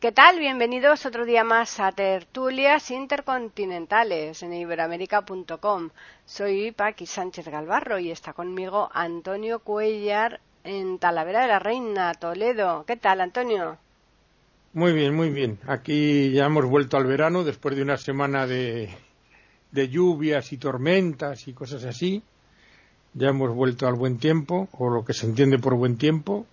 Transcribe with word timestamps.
¿Qué 0.00 0.12
tal? 0.12 0.38
Bienvenidos 0.38 1.04
otro 1.04 1.26
día 1.26 1.44
más 1.44 1.78
a 1.78 1.92
Tertulias 1.92 2.90
Intercontinentales 2.90 4.42
en 4.42 4.54
iberoamérica.com. 4.54 5.90
Soy 6.24 6.72
Paqui 6.72 7.04
Sánchez 7.04 7.46
Galvarro 7.48 7.98
y 7.98 8.10
está 8.10 8.32
conmigo 8.32 8.88
Antonio 8.94 9.58
Cuellar 9.58 10.40
en 10.64 10.98
Talavera 10.98 11.42
de 11.42 11.48
la 11.48 11.58
Reina, 11.58 12.14
Toledo. 12.14 12.86
¿Qué 12.86 12.96
tal, 12.96 13.20
Antonio? 13.20 13.76
Muy 14.72 14.94
bien, 14.94 15.14
muy 15.14 15.28
bien. 15.28 15.58
Aquí 15.66 16.30
ya 16.30 16.46
hemos 16.46 16.64
vuelto 16.64 16.96
al 16.96 17.04
verano 17.04 17.44
después 17.44 17.76
de 17.76 17.82
una 17.82 17.98
semana 17.98 18.46
de, 18.46 18.88
de 19.70 19.88
lluvias 19.90 20.50
y 20.54 20.56
tormentas 20.56 21.46
y 21.46 21.52
cosas 21.52 21.84
así. 21.84 22.22
Ya 23.12 23.28
hemos 23.28 23.54
vuelto 23.54 23.86
al 23.86 23.96
buen 23.96 24.16
tiempo, 24.16 24.70
o 24.72 24.88
lo 24.88 25.04
que 25.04 25.12
se 25.12 25.26
entiende 25.26 25.58
por 25.58 25.74
buen 25.74 25.98
tiempo, 25.98 26.46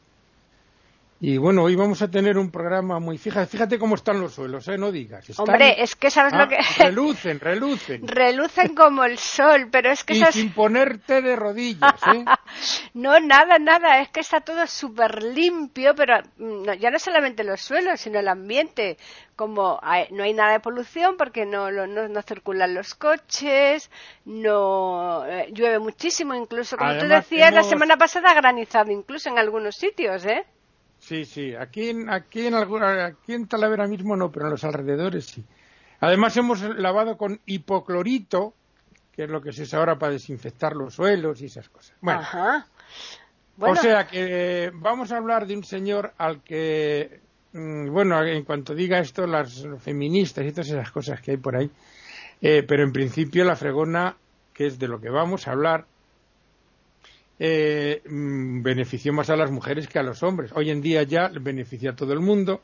y 1.20 1.38
bueno, 1.38 1.64
hoy 1.64 1.76
vamos 1.76 2.02
a 2.04 2.12
tener 2.12 2.38
un 2.38 2.52
programa 2.52 3.00
muy... 3.00 3.18
Fíjate, 3.18 3.48
fíjate 3.48 3.80
cómo 3.80 3.96
están 3.96 4.22
los 4.22 4.34
suelos, 4.34 4.68
¿eh? 4.68 4.78
No 4.78 4.92
digas. 4.92 5.28
Hombre, 5.40 5.82
es 5.82 5.96
que 5.96 6.12
sabes 6.12 6.34
lo 6.34 6.44
ah, 6.44 6.48
que... 6.48 6.58
Relucen, 6.78 7.40
relucen. 7.40 8.08
relucen 8.08 8.76
como 8.76 9.04
el 9.04 9.18
sol, 9.18 9.68
pero 9.72 9.90
es 9.90 10.04
que... 10.04 10.14
Y 10.14 10.24
sin 10.26 10.54
ponerte 10.54 11.24
de 11.24 11.36
rodillas, 11.36 11.96
¿eh? 12.14 12.24
no, 12.94 13.20
nada, 13.20 13.58
nada. 13.58 14.00
Es 14.02 14.10
que 14.10 14.20
está 14.20 14.42
todo 14.42 14.68
súper 14.68 15.24
limpio, 15.24 15.96
pero 15.96 16.20
mm, 16.38 16.74
ya 16.80 16.92
no 16.92 17.00
solamente 17.00 17.44
los 17.44 17.62
suelos, 17.62 18.00
sino 18.00 18.20
el 18.20 18.28
ambiente. 18.28 18.98
Como 19.36 19.80
no 20.12 20.24
hay 20.24 20.34
nada 20.34 20.54
de 20.54 20.60
polución 20.60 21.16
porque 21.18 21.46
no, 21.46 21.72
no, 21.72 21.88
no 21.88 22.22
circulan 22.22 22.74
los 22.74 22.94
coches, 22.94 23.90
no 24.26 25.26
eh, 25.26 25.50
llueve 25.52 25.80
muchísimo, 25.80 26.34
incluso, 26.34 26.76
como 26.76 26.98
tú 26.98 27.08
decías, 27.08 27.54
la 27.54 27.64
semana 27.64 27.98
pasada 27.98 28.32
ha 28.32 28.34
granizado 28.34 28.92
incluso 28.92 29.30
en 29.30 29.38
algunos 29.38 29.76
sitios, 29.76 30.26
¿eh? 30.26 30.46
Sí, 31.08 31.24
sí, 31.24 31.56
aquí 31.56 31.90
en, 31.90 32.10
aquí 32.10 32.48
en, 32.48 32.54
aquí 32.54 33.34
en 33.34 33.48
Talavera 33.48 33.88
mismo 33.88 34.18
no, 34.18 34.30
pero 34.30 34.48
en 34.48 34.52
los 34.52 34.66
alrededores 34.66 35.26
sí. 35.28 35.42
Además 36.02 36.36
hemos 36.36 36.62
lavado 36.62 37.16
con 37.16 37.40
hipoclorito, 37.46 38.54
que 39.14 39.24
es 39.24 39.30
lo 39.30 39.40
que 39.40 39.54
se 39.54 39.64
usa 39.64 39.80
ahora 39.80 39.98
para 39.98 40.12
desinfectar 40.12 40.76
los 40.76 40.96
suelos 40.96 41.42
y 41.42 41.46
esas 41.46 41.70
cosas. 41.70 41.96
Bueno, 42.02 42.28
o 43.60 43.76
sea 43.78 44.06
que 44.06 44.70
vamos 44.74 45.14
a 45.14 45.18
hablar 45.18 45.48
de 45.48 45.56
un 45.56 45.64
señor 45.64 46.12
al 46.18 46.44
que, 46.44 47.22
mm, 47.54 47.90
bueno, 47.90 48.22
en 48.26 48.44
cuanto 48.44 48.76
diga 48.76 49.00
esto, 49.00 49.26
las 49.26 49.66
feministas 49.80 50.46
y 50.46 50.52
todas 50.52 50.68
esas 50.68 50.92
cosas 50.92 51.22
que 51.22 51.32
hay 51.32 51.38
por 51.38 51.56
ahí, 51.56 51.72
eh, 52.42 52.64
pero 52.68 52.84
en 52.84 52.92
principio 52.92 53.46
la 53.46 53.56
fregona, 53.56 54.18
que 54.54 54.68
es 54.68 54.78
de 54.78 54.90
lo 54.90 55.00
que 55.00 55.10
vamos 55.10 55.48
a 55.48 55.52
hablar, 55.52 55.86
eh, 57.40 58.02
mm, 58.08 58.62
benefició 58.64 59.14
más 59.14 59.30
a 59.30 59.36
las 59.36 59.52
mujeres 59.52 59.88
que 59.88 60.00
a 60.00 60.04
los 60.04 60.24
hombres. 60.24 60.52
Hoy 60.56 60.70
en 60.70 60.82
día 60.82 61.04
ya 61.04 61.30
beneficia 61.30 61.92
a 61.92 61.96
todo 61.96 62.14
el 62.14 62.20
mundo 62.20 62.62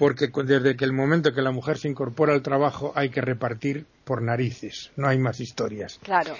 porque 0.00 0.30
desde 0.44 0.76
que 0.76 0.86
el 0.86 0.94
momento 0.94 1.34
que 1.34 1.42
la 1.42 1.50
mujer 1.50 1.76
se 1.76 1.86
incorpora 1.86 2.32
al 2.32 2.42
trabajo 2.42 2.92
hay 2.94 3.10
que 3.10 3.20
repartir 3.20 3.84
por 4.04 4.22
narices, 4.22 4.90
no 4.96 5.06
hay 5.06 5.18
más 5.18 5.40
historias. 5.40 6.00
Claro. 6.02 6.34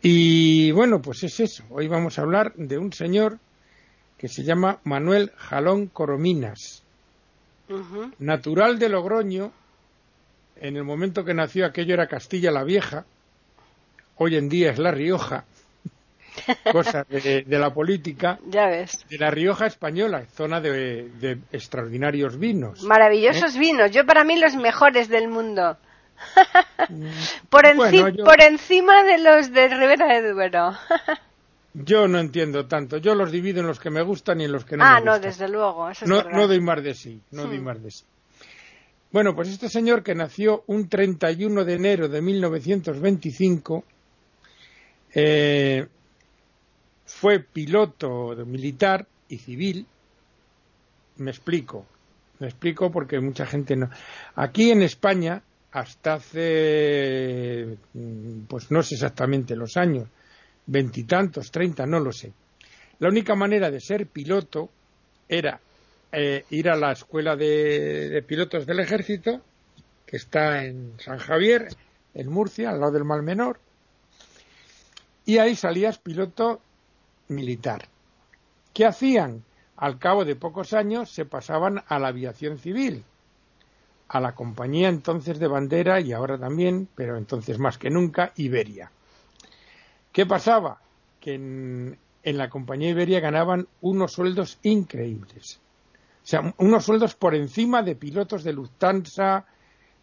Y 0.00 0.70
bueno, 0.70 1.02
pues 1.02 1.24
es 1.24 1.40
eso. 1.40 1.64
Hoy 1.70 1.88
vamos 1.88 2.18
a 2.18 2.22
hablar 2.22 2.52
de 2.54 2.78
un 2.78 2.92
señor 2.92 3.38
que 4.18 4.28
se 4.28 4.44
llama 4.44 4.78
Manuel 4.84 5.32
Jalón 5.36 5.88
Corominas, 5.88 6.84
natural 8.20 8.78
de 8.78 8.88
Logroño. 8.88 9.52
En 10.60 10.76
el 10.76 10.84
momento 10.84 11.24
que 11.24 11.34
nació 11.34 11.66
aquello 11.66 11.94
era 11.94 12.06
Castilla 12.06 12.52
la 12.52 12.62
Vieja, 12.62 13.04
hoy 14.16 14.36
en 14.36 14.48
día 14.48 14.70
es 14.70 14.78
La 14.78 14.92
Rioja 14.92 15.44
cosas 16.72 17.06
de, 17.08 17.44
la 17.46 17.72
política. 17.72 18.38
Ya 18.46 18.66
ves. 18.66 19.04
De 19.08 19.18
la 19.18 19.30
Rioja 19.30 19.66
española, 19.66 20.24
zona 20.34 20.60
de, 20.60 21.38
extraordinarios 21.52 22.38
vinos. 22.38 22.82
Maravillosos 22.82 23.56
¿Eh? 23.56 23.58
vinos. 23.58 23.90
Yo 23.90 24.06
para 24.06 24.24
mí 24.24 24.38
los 24.38 24.56
mejores 24.56 25.08
del 25.08 25.28
mundo. 25.28 25.76
por, 27.50 27.64
por 28.24 28.42
encima 28.42 29.02
de 29.04 29.18
los 29.18 29.52
de 29.52 29.68
Ribera 29.68 30.20
de 30.20 30.32
Duero. 30.32 30.72
Yo 31.74 32.06
no 32.06 32.18
entiendo 32.18 32.66
tanto. 32.66 32.98
Yo 32.98 33.14
los 33.14 33.32
divido 33.32 33.60
en 33.60 33.66
los 33.66 33.80
que 33.80 33.90
me 33.90 34.02
gustan 34.02 34.40
y 34.40 34.44
en 34.44 34.52
los 34.52 34.64
que 34.64 34.76
no 34.76 34.84
ah, 34.84 34.88
me 34.88 35.00
gustan. 35.00 35.08
Ah, 35.08 35.16
no, 35.16 35.20
desde 35.20 35.48
luego. 35.48 35.88
no, 36.06 36.22
no 36.24 36.46
doy 36.46 36.60
más 36.60 36.82
de 36.82 36.94
sí. 36.94 37.20
No 37.30 37.46
doy 37.46 37.58
hmm. 37.58 37.64
más 37.64 37.82
de 37.82 37.90
sí. 37.90 38.04
Bueno, 39.10 39.34
pues 39.34 39.48
este 39.48 39.68
señor 39.68 40.02
que 40.02 40.14
nació 40.14 40.64
un 40.66 40.88
31 40.88 41.64
de 41.64 41.74
enero 41.74 42.08
de 42.08 42.22
1925 42.22 43.84
eh, 45.14 45.86
fue 47.04 47.40
piloto 47.40 48.34
militar 48.46 49.06
y 49.28 49.38
civil. 49.38 49.86
Me 51.16 51.30
explico, 51.30 51.86
me 52.38 52.48
explico 52.48 52.90
porque 52.90 53.20
mucha 53.20 53.46
gente 53.46 53.76
no. 53.76 53.88
Aquí 54.34 54.70
en 54.70 54.82
España, 54.82 55.42
hasta 55.72 56.14
hace, 56.14 57.76
pues 58.48 58.70
no 58.70 58.82
sé 58.82 58.94
exactamente 58.96 59.56
los 59.56 59.76
años, 59.76 60.08
veintitantos, 60.66 61.50
treinta, 61.50 61.86
no 61.86 62.00
lo 62.00 62.12
sé. 62.12 62.32
La 62.98 63.08
única 63.08 63.34
manera 63.34 63.70
de 63.70 63.80
ser 63.80 64.06
piloto 64.06 64.70
era 65.28 65.60
eh, 66.12 66.44
ir 66.50 66.68
a 66.68 66.76
la 66.76 66.92
escuela 66.92 67.36
de, 67.36 68.22
pilotos 68.26 68.66
del 68.66 68.80
ejército, 68.80 69.40
que 70.06 70.16
está 70.16 70.64
en 70.64 70.94
San 70.98 71.18
Javier, 71.18 71.68
en 72.14 72.28
Murcia, 72.28 72.70
al 72.70 72.80
lado 72.80 72.92
del 72.92 73.04
Mal 73.04 73.22
Menor, 73.22 73.58
y 75.24 75.38
ahí 75.38 75.56
salías 75.56 75.98
piloto 75.98 76.60
militar. 77.34 77.88
¿Qué 78.72 78.86
hacían? 78.86 79.44
Al 79.76 79.98
cabo 79.98 80.24
de 80.24 80.36
pocos 80.36 80.72
años 80.72 81.10
se 81.10 81.24
pasaban 81.24 81.82
a 81.88 81.98
la 81.98 82.08
aviación 82.08 82.58
civil, 82.58 83.04
a 84.08 84.20
la 84.20 84.34
compañía 84.34 84.88
entonces 84.88 85.38
de 85.38 85.48
bandera 85.48 86.00
y 86.00 86.12
ahora 86.12 86.38
también, 86.38 86.88
pero 86.94 87.16
entonces 87.16 87.58
más 87.58 87.78
que 87.78 87.90
nunca, 87.90 88.32
Iberia. 88.36 88.92
¿Qué 90.12 90.26
pasaba? 90.26 90.80
Que 91.20 91.34
en, 91.34 91.98
la 92.22 92.48
compañía 92.48 92.90
Iberia 92.90 93.20
ganaban 93.20 93.66
unos 93.80 94.12
sueldos 94.12 94.58
increíbles. 94.62 95.58
O 96.22 96.26
sea, 96.26 96.54
unos 96.58 96.84
sueldos 96.84 97.14
por 97.14 97.34
encima 97.34 97.82
de 97.82 97.96
pilotos 97.96 98.44
de 98.44 98.52
Lufthansa, 98.52 99.46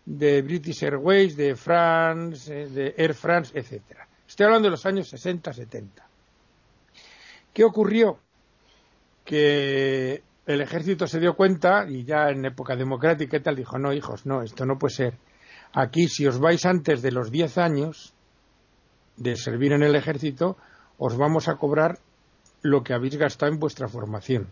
de 0.05 0.41
British 0.41 0.83
Airways, 0.83 1.37
de 1.37 1.55
France, 1.55 2.63
eh, 2.63 2.67
de 2.67 2.95
Air 2.97 3.13
France, 3.13 3.57
etcétera. 3.57 4.07
Estoy 4.27 4.47
hablando 4.47 4.65
de 4.65 4.71
los 4.71 4.85
años 4.85 5.13
60-70. 5.13 6.08
¿Qué 7.59 7.65
ocurrió? 7.65 8.19
Que 9.25 10.23
el 10.45 10.61
ejército 10.61 11.07
se 11.07 11.19
dio 11.19 11.35
cuenta 11.35 11.85
y 11.89 12.05
ya 12.05 12.29
en 12.29 12.45
época 12.45 12.77
democrática 12.77 13.35
y 13.35 13.41
tal 13.41 13.57
dijo, 13.57 13.77
no, 13.77 13.91
hijos, 13.91 14.25
no, 14.25 14.43
esto 14.43 14.65
no 14.65 14.79
puede 14.79 14.95
ser. 14.95 15.17
Aquí, 15.73 16.07
si 16.07 16.25
os 16.25 16.39
vais 16.39 16.65
antes 16.65 17.01
de 17.01 17.11
los 17.11 17.31
10 17.31 17.57
años 17.57 18.13
de 19.17 19.35
servir 19.35 19.73
en 19.73 19.83
el 19.83 19.95
ejército, 19.95 20.55
os 20.97 21.17
vamos 21.17 21.49
a 21.49 21.57
cobrar 21.57 21.99
lo 22.61 22.81
que 22.81 22.93
habéis 22.93 23.17
gastado 23.17 23.51
en 23.51 23.59
vuestra 23.59 23.89
formación. 23.89 24.47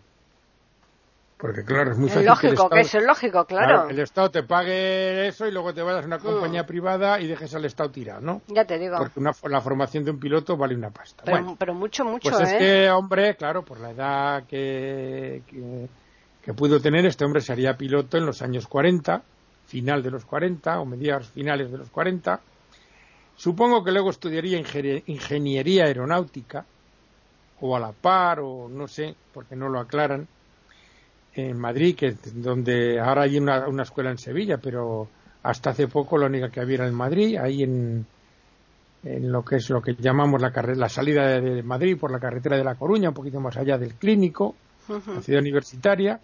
Porque 1.38 1.64
claro, 1.64 1.92
es 1.92 1.98
muy 1.98 2.08
fácil. 2.08 2.26
lógico, 2.26 2.68
que, 2.68 2.80
eso 2.80 2.98
es 2.98 3.04
lógico, 3.04 3.44
claro. 3.44 3.88
El 3.88 4.00
Estado 4.00 4.28
te 4.28 4.42
pague 4.42 5.28
eso 5.28 5.46
y 5.46 5.52
luego 5.52 5.72
te 5.72 5.82
vayas 5.82 6.02
a 6.02 6.06
una 6.06 6.18
compañía 6.18 6.64
mm. 6.64 6.66
privada 6.66 7.20
y 7.20 7.28
dejes 7.28 7.54
al 7.54 7.64
Estado 7.64 7.90
tirado, 7.90 8.20
¿no? 8.20 8.42
Ya 8.48 8.64
te 8.64 8.76
digo. 8.76 8.96
Porque 8.98 9.20
la 9.48 9.60
formación 9.60 10.04
de 10.04 10.10
un 10.10 10.18
piloto 10.18 10.56
vale 10.56 10.74
una 10.74 10.90
pasta. 10.90 11.22
Pero, 11.24 11.54
pero 11.56 11.74
mucho, 11.74 12.04
mucho, 12.04 12.30
Pues 12.30 12.42
es 12.42 12.54
¿eh? 12.54 12.58
que, 12.58 12.90
hombre, 12.90 13.36
claro, 13.36 13.64
por 13.64 13.78
la 13.78 13.90
edad 13.92 14.46
que, 14.48 15.42
que, 16.42 16.54
pudo 16.54 16.80
tener, 16.80 17.06
este 17.06 17.24
hombre 17.24 17.40
sería 17.40 17.76
piloto 17.76 18.16
en 18.16 18.26
los 18.26 18.42
años 18.42 18.66
40, 18.66 19.22
final 19.66 20.02
de 20.02 20.10
los 20.10 20.24
40 20.24 20.80
o 20.80 20.84
mediados 20.84 21.28
finales 21.28 21.70
de 21.70 21.78
los 21.78 21.88
40. 21.90 22.40
Supongo 23.36 23.84
que 23.84 23.92
luego 23.92 24.10
estudiaría 24.10 24.58
ingeniería 25.06 25.84
aeronáutica 25.84 26.64
o 27.60 27.76
a 27.76 27.78
la 27.78 27.92
par 27.92 28.40
o 28.40 28.68
no 28.68 28.88
sé, 28.88 29.14
porque 29.32 29.54
no 29.54 29.68
lo 29.68 29.78
aclaran 29.78 30.26
en 31.34 31.58
Madrid, 31.58 31.96
que 31.96 32.14
donde 32.34 32.98
ahora 33.00 33.22
hay 33.22 33.38
una, 33.38 33.68
una, 33.68 33.82
escuela 33.82 34.10
en 34.10 34.18
Sevilla, 34.18 34.58
pero 34.58 35.08
hasta 35.42 35.70
hace 35.70 35.88
poco 35.88 36.18
la 36.18 36.26
única 36.26 36.50
que 36.50 36.60
había 36.60 36.76
era 36.76 36.88
en 36.88 36.94
Madrid, 36.94 37.36
ahí 37.36 37.62
en, 37.62 38.06
en 39.04 39.32
lo 39.32 39.44
que 39.44 39.56
es 39.56 39.70
lo 39.70 39.80
que 39.80 39.94
llamamos 39.94 40.40
la, 40.40 40.50
la 40.50 40.88
salida 40.88 41.40
de, 41.40 41.62
Madrid 41.62 41.96
por 41.98 42.10
la 42.10 42.18
carretera 42.18 42.56
de 42.56 42.64
La 42.64 42.74
Coruña, 42.74 43.10
un 43.10 43.14
poquito 43.14 43.40
más 43.40 43.56
allá 43.56 43.78
del 43.78 43.94
clínico, 43.94 44.54
la 44.88 45.22
ciudad 45.22 45.40
universitaria. 45.40 46.20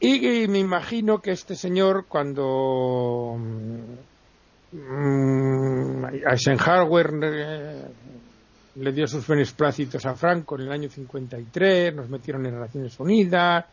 Y, 0.00 0.48
me 0.48 0.58
imagino 0.58 1.20
que 1.20 1.30
este 1.30 1.54
señor, 1.54 2.06
cuando 2.08 3.36
mm, 4.72 6.04
Eisenhower 6.28 7.10
eh, 7.22 7.84
le 8.76 8.92
dio 8.92 9.06
sus 9.06 9.26
benesplácitos 9.26 10.04
a 10.06 10.14
Franco 10.14 10.56
en 10.56 10.62
el 10.62 10.72
año 10.72 10.88
53, 10.88 11.94
nos 11.94 12.08
metieron 12.08 12.46
en 12.46 12.58
Naciones 12.58 12.98
Unidas, 12.98 13.66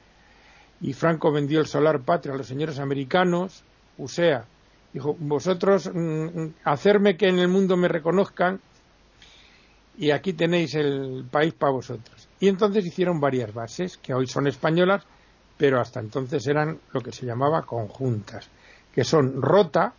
y 0.82 0.94
Franco 0.94 1.32
vendió 1.32 1.60
el 1.60 1.68
solar 1.68 2.02
patria 2.02 2.34
a 2.34 2.38
los 2.38 2.48
señores 2.48 2.80
americanos, 2.80 3.64
o 3.98 4.08
sea, 4.08 4.46
dijo, 4.94 5.16
vosotros 5.20 5.90
mm, 5.94 6.00
mm, 6.00 6.54
hacerme 6.64 7.18
que 7.18 7.28
en 7.28 7.40
el 7.40 7.48
mundo 7.48 7.76
me 7.78 7.88
reconozcan 7.88 8.60
y 9.98 10.12
aquí 10.12 10.34
tenéis 10.34 10.76
el 10.76 11.26
país 11.30 11.54
para 11.54 11.74
vosotros. 11.74 12.30
Y 12.40 12.48
entonces 12.48 12.86
hicieron 12.86 13.20
varias 13.20 13.54
bases, 13.54 13.98
que 13.98 14.14
hoy 14.14 14.28
son 14.28 14.48
españolas, 14.48 15.04
pero 15.58 15.82
hasta 15.82 16.00
entonces 16.00 16.48
eran 16.48 16.80
lo 16.94 17.02
que 17.02 17.12
se 17.12 17.26
llamaba 17.26 17.64
conjuntas, 17.64 18.50
que 18.94 19.04
son 19.04 19.42
Rota, 19.42 19.94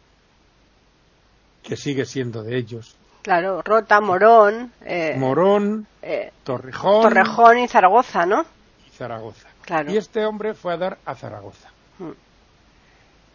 que 1.62 1.76
sigue 1.76 2.06
siendo 2.06 2.42
de 2.42 2.56
ellos. 2.56 2.96
Claro, 3.22 3.62
Rota, 3.62 4.00
Morón. 4.00 4.72
Eh, 4.84 5.14
Morón, 5.18 5.86
eh, 6.02 6.32
Torrejón. 6.42 7.02
Torrejón 7.02 7.58
y 7.58 7.68
Zaragoza, 7.68 8.24
¿no? 8.24 8.44
Y 8.86 8.90
Zaragoza. 8.90 9.48
Claro. 9.62 9.92
Y 9.92 9.96
este 9.96 10.24
hombre 10.24 10.54
fue 10.54 10.72
a 10.72 10.76
dar 10.76 10.98
a 11.04 11.14
Zaragoza. 11.14 11.68
Mm. 11.98 12.10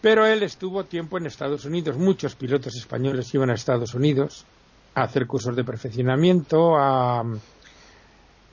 Pero 0.02 0.26
él 0.26 0.44
estuvo 0.44 0.84
tiempo 0.84 1.18
en 1.18 1.26
Estados 1.28 1.66
Unidos. 1.66 1.98
Muchos 1.98 2.36
pilotos 2.36 2.76
españoles 2.76 3.34
iban 3.34 3.50
a 3.50 3.54
Estados 3.54 3.94
Unidos 3.94 4.46
a 4.96 5.04
hacer 5.04 5.28
cursos 5.28 5.56
de 5.56 5.64
perfeccionamiento, 5.64 6.76
a 6.78 7.24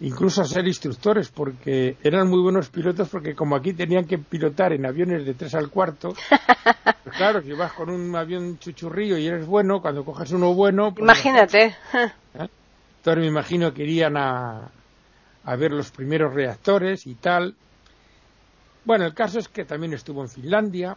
incluso 0.02 0.42
a 0.42 0.44
ser 0.44 0.66
instructores, 0.66 1.30
porque 1.30 1.96
eran 2.02 2.28
muy 2.28 2.40
buenos 2.40 2.68
pilotos, 2.68 3.08
porque 3.08 3.34
como 3.34 3.56
aquí 3.56 3.72
tenían 3.72 4.04
que 4.04 4.18
pilotar 4.18 4.72
en 4.72 4.84
aviones 4.84 5.24
de 5.24 5.34
tres 5.34 5.54
al 5.54 5.70
cuarto, 5.70 6.12
pues 7.04 7.16
claro, 7.16 7.40
si 7.40 7.52
vas 7.52 7.72
con 7.72 7.88
un 7.88 8.14
avión 8.16 8.58
chuchurrillo 8.58 9.16
y 9.16 9.26
eres 9.26 9.46
bueno, 9.46 9.80
cuando 9.80 10.04
coges 10.04 10.32
uno 10.32 10.54
bueno... 10.54 10.92
Pues 10.92 11.04
Imagínate. 11.04 11.76
¿eh? 11.94 12.12
Entonces 12.98 13.22
me 13.22 13.26
imagino 13.26 13.72
que 13.72 13.84
irían 13.84 14.16
a, 14.16 14.70
a 15.44 15.56
ver 15.56 15.72
los 15.72 15.90
primeros 15.92 16.34
reactores 16.34 17.06
y 17.06 17.14
tal. 17.14 17.54
Bueno, 18.84 19.06
el 19.06 19.14
caso 19.14 19.38
es 19.38 19.48
que 19.48 19.64
también 19.64 19.92
estuvo 19.92 20.22
en 20.22 20.28
Finlandia 20.28 20.96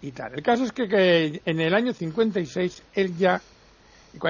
y 0.00 0.12
tal. 0.12 0.34
El 0.34 0.42
caso 0.42 0.62
es 0.62 0.70
que, 0.70 0.88
que 0.88 1.42
en 1.44 1.60
el 1.60 1.74
año 1.74 1.92
56 1.92 2.84
él 2.94 3.16
ya 3.16 3.40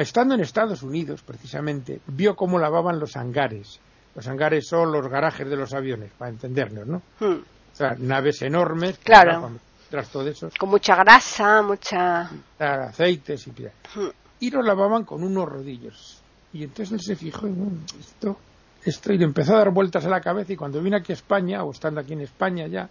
estando 0.00 0.34
en 0.34 0.40
Estados 0.40 0.82
Unidos, 0.82 1.22
precisamente, 1.22 2.00
vio 2.06 2.34
cómo 2.34 2.58
lavaban 2.58 2.98
los 2.98 3.16
hangares. 3.16 3.80
Los 4.14 4.26
hangares 4.26 4.66
son 4.66 4.92
los 4.92 5.08
garajes 5.08 5.48
de 5.48 5.56
los 5.56 5.72
aviones, 5.72 6.10
para 6.19 6.30
entendernos, 6.30 6.86
¿no? 6.86 7.02
Hmm. 7.20 7.40
O 7.72 7.76
sea, 7.76 7.94
naves 7.98 8.42
enormes. 8.42 8.98
Claro. 8.98 9.50
Tras 9.90 10.10
todo 10.10 10.28
eso. 10.28 10.50
Con 10.58 10.70
mucha 10.70 10.96
grasa, 10.96 11.62
mucha... 11.62 12.30
Aceites 12.58 13.46
y... 13.46 13.50
Hmm. 13.50 14.10
Y 14.40 14.50
lo 14.50 14.62
lavaban 14.62 15.04
con 15.04 15.22
unos 15.22 15.48
rodillos. 15.48 16.22
Y 16.52 16.64
entonces 16.64 16.92
él 16.92 17.00
se 17.00 17.16
fijó 17.16 17.46
en 17.46 17.84
esto, 18.00 18.38
esto, 18.84 19.12
y 19.12 19.19
le 19.19 19.25
empezó 19.25 19.54
a 19.54 19.58
dar 19.58 19.70
vueltas 19.70 20.04
a 20.04 20.08
la 20.08 20.20
cabeza. 20.20 20.52
Y 20.52 20.56
cuando 20.56 20.80
vino 20.80 20.96
aquí 20.96 21.12
a 21.12 21.14
España, 21.14 21.62
o 21.62 21.70
estando 21.70 22.00
aquí 22.00 22.12
en 22.14 22.22
España 22.22 22.66
ya, 22.66 22.88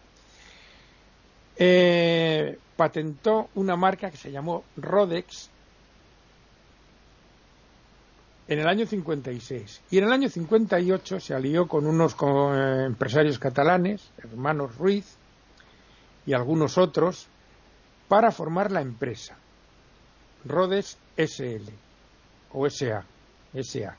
eh, 1.57 2.57
patentó 2.75 3.49
una 3.55 3.75
marca 3.75 4.11
que 4.11 4.17
se 4.17 4.31
llamó 4.31 4.63
Rodex, 4.77 5.49
en 8.47 8.59
el 8.59 8.67
año 8.67 8.85
56. 8.85 9.81
Y 9.91 9.97
en 9.97 10.05
el 10.05 10.11
año 10.11 10.29
58 10.29 11.19
se 11.19 11.33
alió 11.33 11.67
con 11.67 11.85
unos 11.85 12.15
eh, 12.21 12.85
empresarios 12.85 13.39
catalanes, 13.39 14.09
hermanos 14.17 14.77
Ruiz 14.77 15.17
y 16.25 16.33
algunos 16.33 16.77
otros, 16.77 17.27
para 18.07 18.31
formar 18.31 18.71
la 18.71 18.81
empresa 18.81 19.37
Rodes 20.45 20.97
SL 21.17 21.69
o 22.53 22.69
SA, 22.69 23.03
SA, 23.61 23.97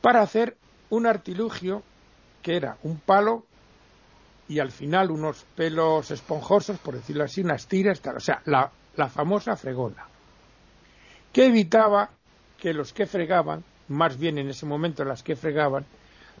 para 0.00 0.20
hacer 0.20 0.56
un 0.90 1.06
artilugio 1.06 1.82
que 2.42 2.56
era 2.56 2.76
un 2.82 2.98
palo 2.98 3.46
y 4.48 4.58
al 4.58 4.70
final 4.70 5.10
unos 5.10 5.46
pelos 5.56 6.10
esponjosos, 6.10 6.78
por 6.78 6.94
decirlo 6.94 7.24
así, 7.24 7.40
unas 7.40 7.66
tiras, 7.66 8.02
o 8.06 8.20
sea, 8.20 8.42
la, 8.44 8.70
la 8.96 9.08
famosa 9.08 9.56
fregona, 9.56 10.06
que 11.32 11.46
evitaba 11.46 12.10
que 12.64 12.72
los 12.72 12.94
que 12.94 13.04
fregaban, 13.04 13.62
más 13.88 14.18
bien 14.18 14.38
en 14.38 14.48
ese 14.48 14.64
momento 14.64 15.04
las 15.04 15.22
que 15.22 15.36
fregaban, 15.36 15.84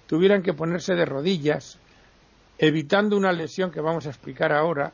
tuvieran 0.06 0.42
que 0.42 0.54
ponerse 0.54 0.94
de 0.94 1.04
rodillas, 1.04 1.76
evitando 2.56 3.14
una 3.18 3.30
lesión 3.30 3.70
que 3.70 3.82
vamos 3.82 4.06
a 4.06 4.08
explicar 4.08 4.50
ahora, 4.50 4.90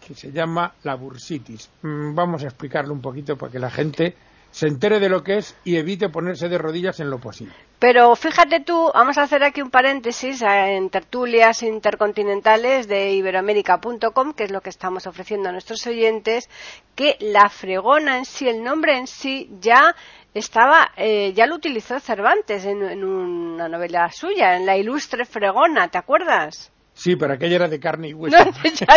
que 0.00 0.14
se 0.14 0.32
llama 0.32 0.72
la 0.82 0.94
bursitis. 0.94 1.68
Mm, 1.82 2.14
vamos 2.14 2.42
a 2.42 2.46
explicarlo 2.46 2.94
un 2.94 3.02
poquito 3.02 3.36
para 3.36 3.52
que 3.52 3.58
la 3.58 3.70
gente 3.70 4.14
se 4.50 4.66
entere 4.66 5.00
de 5.00 5.08
lo 5.08 5.22
que 5.22 5.38
es 5.38 5.56
y 5.64 5.76
evite 5.76 6.08
ponerse 6.08 6.48
de 6.48 6.58
rodillas 6.58 7.00
en 7.00 7.10
lo 7.10 7.18
posible. 7.18 7.54
Pero 7.78 8.16
fíjate 8.16 8.60
tú, 8.60 8.90
vamos 8.94 9.18
a 9.18 9.24
hacer 9.24 9.44
aquí 9.44 9.60
un 9.60 9.70
paréntesis 9.70 10.40
en 10.40 10.88
tertulias 10.88 11.62
intercontinentales 11.62 12.88
de 12.88 13.12
iberoamérica.com, 13.12 14.32
que 14.32 14.44
es 14.44 14.50
lo 14.50 14.62
que 14.62 14.70
estamos 14.70 15.06
ofreciendo 15.06 15.50
a 15.50 15.52
nuestros 15.52 15.86
oyentes, 15.86 16.48
que 16.94 17.16
la 17.20 17.50
fregona 17.50 18.16
en 18.16 18.24
sí, 18.24 18.48
el 18.48 18.64
nombre 18.64 18.96
en 18.96 19.06
sí, 19.06 19.50
ya 19.60 19.94
estaba, 20.32 20.90
eh, 20.96 21.34
ya 21.34 21.46
lo 21.46 21.54
utilizó 21.54 22.00
Cervantes 22.00 22.64
en, 22.64 23.04
una 23.04 23.68
novela 23.68 24.10
suya, 24.10 24.56
en 24.56 24.64
La 24.64 24.76
Ilustre 24.76 25.26
Fregona, 25.26 25.88
¿te 25.88 25.98
acuerdas? 25.98 26.72
Sí, 26.96 27.14
pero 27.14 27.34
aquella 27.34 27.56
era 27.56 27.68
de 27.68 27.78
carne 27.78 28.08
y 28.08 28.14
hueso. 28.14 28.36
No, 28.36 28.52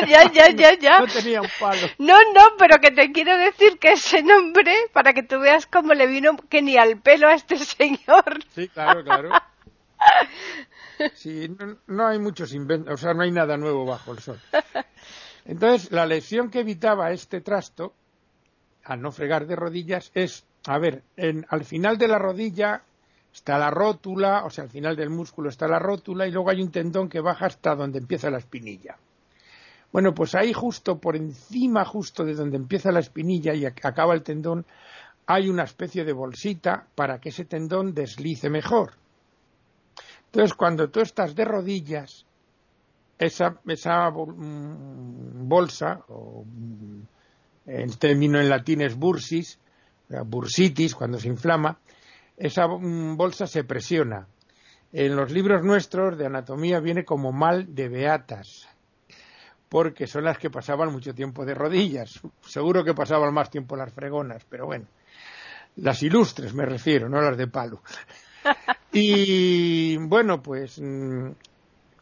ya, 0.07 0.31
ya, 0.31 0.49
ya, 0.49 0.73
ya, 0.79 0.99
no 1.01 1.07
tenía 1.07 1.41
un 1.41 1.49
palo. 1.59 1.87
No, 1.97 2.17
no, 2.33 2.55
pero 2.57 2.79
que 2.79 2.91
te 2.91 3.11
quiero 3.11 3.37
decir 3.37 3.77
que 3.77 3.91
ese 3.91 4.23
nombre, 4.23 4.73
para 4.93 5.13
que 5.13 5.21
tú 5.21 5.39
veas 5.39 5.67
cómo 5.67 5.93
le 5.93 6.07
vino 6.07 6.37
que 6.49 6.61
ni 6.61 6.77
al 6.77 7.01
pelo 7.01 7.27
a 7.27 7.33
este 7.33 7.57
señor. 7.57 8.43
Sí, 8.55 8.69
claro, 8.69 9.03
claro. 9.03 9.29
Sí, 11.13 11.49
no, 11.49 11.77
no 11.87 12.07
hay 12.07 12.19
muchos 12.19 12.53
inventos, 12.53 12.93
o 12.93 12.97
sea, 12.97 13.13
no 13.13 13.23
hay 13.23 13.31
nada 13.31 13.57
nuevo 13.57 13.85
bajo 13.85 14.13
el 14.13 14.19
sol. 14.19 14.39
Entonces, 15.45 15.91
la 15.91 16.05
lesión 16.05 16.49
que 16.49 16.61
evitaba 16.61 17.11
este 17.11 17.41
trasto, 17.41 17.93
al 18.85 19.01
no 19.01 19.11
fregar 19.11 19.45
de 19.45 19.55
rodillas, 19.57 20.11
es 20.13 20.45
a 20.65 20.77
ver, 20.77 21.03
al 21.49 21.65
final 21.65 21.97
de 21.97 22.07
la 22.07 22.19
rodilla 22.19 22.83
está 23.39 23.57
la 23.57 23.71
rótula, 23.71 24.43
o 24.43 24.49
sea, 24.49 24.65
al 24.65 24.69
final 24.69 24.97
del 24.97 25.09
músculo 25.09 25.47
está 25.47 25.65
la 25.65 25.79
rótula 25.79 26.27
y 26.27 26.31
luego 26.31 26.49
hay 26.49 26.61
un 26.61 26.71
tendón 26.71 27.07
que 27.07 27.21
baja 27.21 27.45
hasta 27.45 27.73
donde 27.73 27.99
empieza 27.99 28.29
la 28.29 28.37
espinilla. 28.37 28.97
Bueno, 29.93 30.13
pues 30.13 30.35
ahí 30.35 30.51
justo 30.51 30.99
por 30.99 31.15
encima, 31.15 31.85
justo 31.85 32.25
de 32.25 32.35
donde 32.35 32.57
empieza 32.57 32.91
la 32.91 32.99
espinilla 32.99 33.53
y 33.53 33.65
acaba 33.65 34.13
el 34.13 34.23
tendón, 34.23 34.65
hay 35.25 35.47
una 35.47 35.63
especie 35.63 36.03
de 36.03 36.11
bolsita 36.11 36.85
para 36.95 37.19
que 37.19 37.29
ese 37.29 37.45
tendón 37.45 37.93
deslice 37.93 38.49
mejor. 38.49 38.95
Entonces, 40.25 40.53
cuando 40.53 40.89
tú 40.89 40.99
estás 40.99 41.33
de 41.33 41.45
rodillas, 41.45 42.25
esa, 43.17 43.57
esa 43.67 44.11
mm, 44.11 45.47
bolsa, 45.47 46.01
o 46.09 46.43
mm, 46.45 47.01
el 47.67 47.97
término 47.97 48.39
en 48.39 48.49
latín 48.49 48.81
es 48.81 48.95
bursis, 48.95 49.59
bursitis, 50.25 50.93
cuando 50.93 51.17
se 51.19 51.29
inflama, 51.29 51.79
esa 52.39 52.67
mm, 52.67 53.17
bolsa 53.17 53.45
se 53.45 53.63
presiona. 53.63 54.27
En 54.91 55.15
los 55.15 55.31
libros 55.31 55.63
nuestros 55.63 56.17
de 56.17 56.25
anatomía 56.25 56.79
viene 56.79 57.05
como 57.05 57.31
mal 57.31 57.75
de 57.75 57.89
beatas, 57.89 58.67
porque 59.67 60.07
son 60.07 60.23
las 60.23 60.39
que 60.39 60.49
pasaban 60.49 60.91
mucho 60.91 61.13
tiempo 61.13 61.45
de 61.45 61.53
rodillas. 61.53 62.19
Seguro 62.41 62.83
que 62.83 62.95
pasaban 62.95 63.33
más 63.33 63.51
tiempo 63.51 63.75
las 63.75 63.93
fregonas, 63.93 64.43
pero 64.49 64.65
bueno. 64.65 64.85
Las 65.75 66.01
ilustres 66.01 66.53
me 66.55 66.65
refiero, 66.65 67.07
no 67.07 67.21
las 67.21 67.37
de 67.37 67.47
palo. 67.47 67.81
Y 68.91 69.97
bueno, 69.97 70.41
pues 70.41 70.81
mm, 70.81 71.29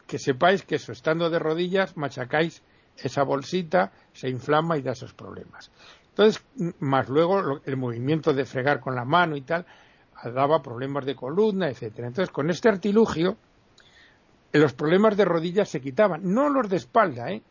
que 0.06 0.18
sepáis 0.18 0.62
que 0.62 0.76
eso, 0.76 0.92
estando 0.92 1.28
de 1.28 1.38
rodillas, 1.38 1.98
machacáis 1.98 2.62
esa 2.96 3.24
bolsita, 3.24 3.92
se 4.14 4.30
inflama 4.30 4.78
y 4.78 4.82
da 4.82 4.92
esos 4.92 5.12
problemas. 5.12 5.70
Entonces, 6.08 6.42
más 6.80 7.10
luego 7.10 7.60
el 7.64 7.76
movimiento 7.76 8.32
de 8.32 8.46
fregar 8.46 8.80
con 8.80 8.94
la 8.94 9.04
mano 9.04 9.36
y 9.36 9.42
tal, 9.42 9.66
daba 10.24 10.62
problemas 10.62 11.04
de 11.04 11.14
columna, 11.14 11.68
etcétera. 11.68 12.08
Entonces, 12.08 12.32
con 12.32 12.50
este 12.50 12.68
artilugio, 12.68 13.36
los 14.52 14.72
problemas 14.72 15.16
de 15.16 15.24
rodillas 15.24 15.68
se 15.68 15.80
quitaban, 15.80 16.22
no 16.24 16.48
los 16.48 16.68
de 16.68 16.76
espalda, 16.76 17.30
¿eh? 17.30 17.42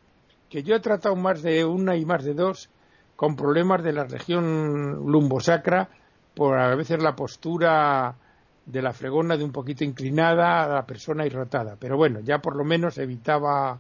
que 0.50 0.64
yo 0.64 0.76
he 0.76 0.80
tratado 0.80 1.16
más 1.16 1.42
de 1.42 1.66
una 1.66 1.96
y 1.96 2.06
más 2.06 2.24
de 2.24 2.34
dos 2.34 2.70
con 3.16 3.36
problemas 3.36 3.84
de 3.84 3.94
la 3.94 4.06
región 4.06 4.94
lumbosacra 5.06 5.90
por 6.36 6.58
a 6.58 6.76
veces 6.76 7.02
la 7.02 7.16
postura 7.16 8.16
de 8.66 8.82
la 8.82 8.94
fregona 8.94 9.38
de 9.38 9.44
un 9.44 9.52
poquito 9.52 9.84
inclinada 9.84 10.64
a 10.64 10.68
la 10.68 10.86
persona 10.86 11.26
irrotada. 11.26 11.76
Pero 11.80 11.98
bueno, 11.98 12.20
ya 12.20 12.40
por 12.40 12.56
lo 12.56 12.64
menos 12.64 12.98
evitaba 12.98 13.80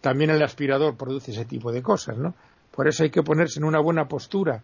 también 0.00 0.30
el 0.30 0.42
aspirador 0.42 0.96
produce 0.96 1.32
ese 1.32 1.44
tipo 1.44 1.72
de 1.72 1.82
cosas, 1.82 2.16
¿no? 2.16 2.34
Por 2.70 2.86
eso 2.88 3.02
hay 3.02 3.10
que 3.10 3.22
ponerse 3.22 3.58
en 3.58 3.64
una 3.64 3.80
buena 3.80 4.06
postura, 4.06 4.62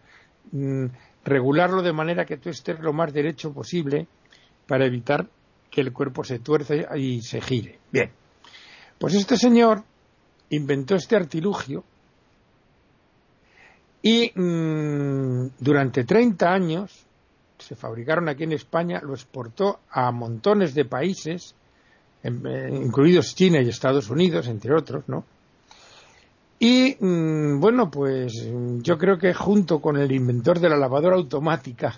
mm, 0.51 0.85
regularlo 1.25 1.81
de 1.81 1.91
manera 1.91 2.25
que 2.25 2.37
tú 2.37 2.49
estés 2.49 2.79
lo 2.79 2.93
más 2.93 3.11
derecho 3.11 3.51
posible 3.51 4.07
para 4.67 4.85
evitar 4.85 5.27
que 5.69 5.81
el 5.81 5.91
cuerpo 5.91 6.23
se 6.23 6.39
tuerce 6.39 6.87
y 6.95 7.21
se 7.21 7.41
gire. 7.41 7.79
Bien. 7.91 8.11
Pues 8.97 9.15
este 9.15 9.35
señor 9.35 9.83
inventó 10.51 10.95
este 10.95 11.15
artilugio 11.15 11.83
y 14.01 14.31
mm, 14.35 15.47
durante 15.59 16.03
30 16.03 16.53
años 16.53 17.05
se 17.57 17.75
fabricaron 17.75 18.29
aquí 18.29 18.43
en 18.43 18.53
España, 18.53 19.01
lo 19.01 19.13
exportó 19.13 19.79
a 19.89 20.11
montones 20.11 20.75
de 20.75 20.85
países, 20.85 21.55
eh, 22.23 22.69
incluidos 22.71 23.33
China 23.35 23.61
y 23.61 23.69
Estados 23.69 24.09
Unidos, 24.09 24.47
entre 24.47 24.75
otros, 24.75 25.05
¿no? 25.07 25.25
Y 26.67 26.97
mm, 26.99 27.59
bueno, 27.59 27.91
pues 27.91 28.33
yo 28.81 28.97
creo 28.97 29.19
que 29.19 29.35
junto 29.35 29.79
con 29.79 29.97
el 29.97 30.11
inventor 30.11 30.59
de 30.59 30.67
la 30.67 30.75
lavadora 30.75 31.15
automática 31.15 31.93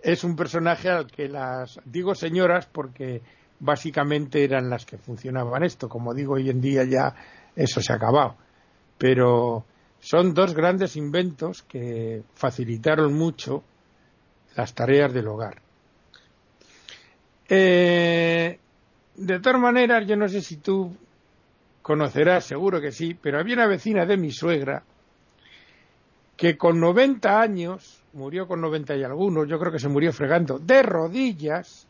es 0.00 0.22
un 0.22 0.36
personaje 0.36 0.88
al 0.90 1.10
que 1.10 1.28
las 1.28 1.80
digo 1.84 2.14
señoras 2.14 2.66
porque 2.70 3.20
básicamente 3.58 4.44
eran 4.44 4.70
las 4.70 4.86
que 4.86 4.96
funcionaban 4.96 5.64
esto. 5.64 5.88
Como 5.88 6.14
digo, 6.14 6.34
hoy 6.34 6.50
en 6.50 6.60
día 6.60 6.84
ya 6.84 7.12
eso 7.56 7.80
se 7.80 7.92
ha 7.92 7.96
acabado. 7.96 8.36
Pero 8.96 9.64
son 9.98 10.32
dos 10.32 10.54
grandes 10.54 10.94
inventos 10.94 11.64
que 11.64 12.22
facilitaron 12.36 13.12
mucho 13.12 13.64
las 14.54 14.72
tareas 14.72 15.12
del 15.12 15.26
hogar. 15.26 15.60
Eh, 17.48 18.56
de 19.16 19.40
todas 19.40 19.60
maneras, 19.60 20.06
yo 20.06 20.14
no 20.14 20.28
sé 20.28 20.40
si 20.40 20.58
tú 20.58 20.96
conocerás, 21.84 22.46
seguro 22.46 22.80
que 22.80 22.92
sí, 22.92 23.12
pero 23.12 23.38
había 23.38 23.56
una 23.56 23.66
vecina 23.66 24.06
de 24.06 24.16
mi 24.16 24.30
suegra 24.32 24.82
que 26.34 26.56
con 26.56 26.80
90 26.80 27.38
años, 27.38 28.02
murió 28.14 28.48
con 28.48 28.62
90 28.62 28.96
y 28.96 29.04
algunos, 29.04 29.46
yo 29.46 29.58
creo 29.58 29.70
que 29.70 29.78
se 29.78 29.90
murió 29.90 30.10
fregando, 30.10 30.58
de 30.58 30.82
rodillas, 30.82 31.86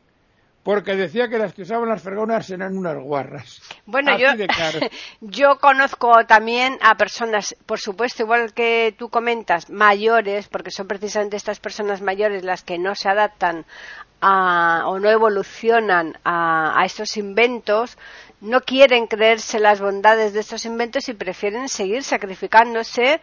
porque 0.64 0.96
decía 0.96 1.28
que 1.28 1.38
las 1.38 1.54
que 1.54 1.62
usaban 1.62 1.88
las 1.88 2.02
fregonas 2.02 2.50
eran 2.50 2.76
unas 2.76 2.96
guarras. 3.00 3.60
Bueno, 3.86 4.18
yo, 4.18 4.30
yo 5.20 5.58
conozco 5.60 6.26
también 6.26 6.76
a 6.82 6.96
personas, 6.96 7.54
por 7.64 7.78
supuesto, 7.78 8.24
igual 8.24 8.52
que 8.52 8.96
tú 8.98 9.10
comentas, 9.10 9.70
mayores, 9.70 10.48
porque 10.48 10.72
son 10.72 10.88
precisamente 10.88 11.36
estas 11.36 11.60
personas 11.60 12.02
mayores 12.02 12.42
las 12.42 12.64
que 12.64 12.78
no 12.78 12.96
se 12.96 13.08
adaptan 13.08 13.64
a, 14.20 14.84
o 14.86 14.98
no 14.98 15.08
evolucionan 15.08 16.18
a, 16.24 16.80
a 16.80 16.84
estos 16.84 17.16
inventos, 17.16 17.96
no 18.44 18.60
quieren 18.60 19.06
creerse 19.06 19.58
las 19.58 19.80
bondades 19.80 20.34
de 20.34 20.40
estos 20.40 20.66
inventos 20.66 21.08
y 21.08 21.14
prefieren 21.14 21.68
seguir 21.68 22.02
sacrificándose 22.02 23.20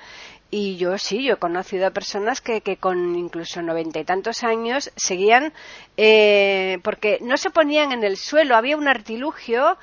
y 0.50 0.78
yo 0.78 0.98
sí, 0.98 1.24
yo 1.24 1.36
he 1.36 1.38
conocido 1.38 1.88
a 1.88 1.92
personas 1.92 2.42
que, 2.42 2.62
que 2.62 2.76
con 2.76 3.16
incluso 3.16 3.62
noventa 3.62 4.00
y 4.00 4.04
tantos 4.04 4.44
años 4.44 4.92
seguían, 4.98 5.54
eh, 5.96 6.80
porque 6.84 7.20
no 7.22 7.38
se 7.38 7.52
ponían 7.52 7.94
en 7.94 8.04
el 8.04 8.18
suelo, 8.18 8.56
había 8.56 8.76
un 8.76 8.88
artilugio 8.88 9.78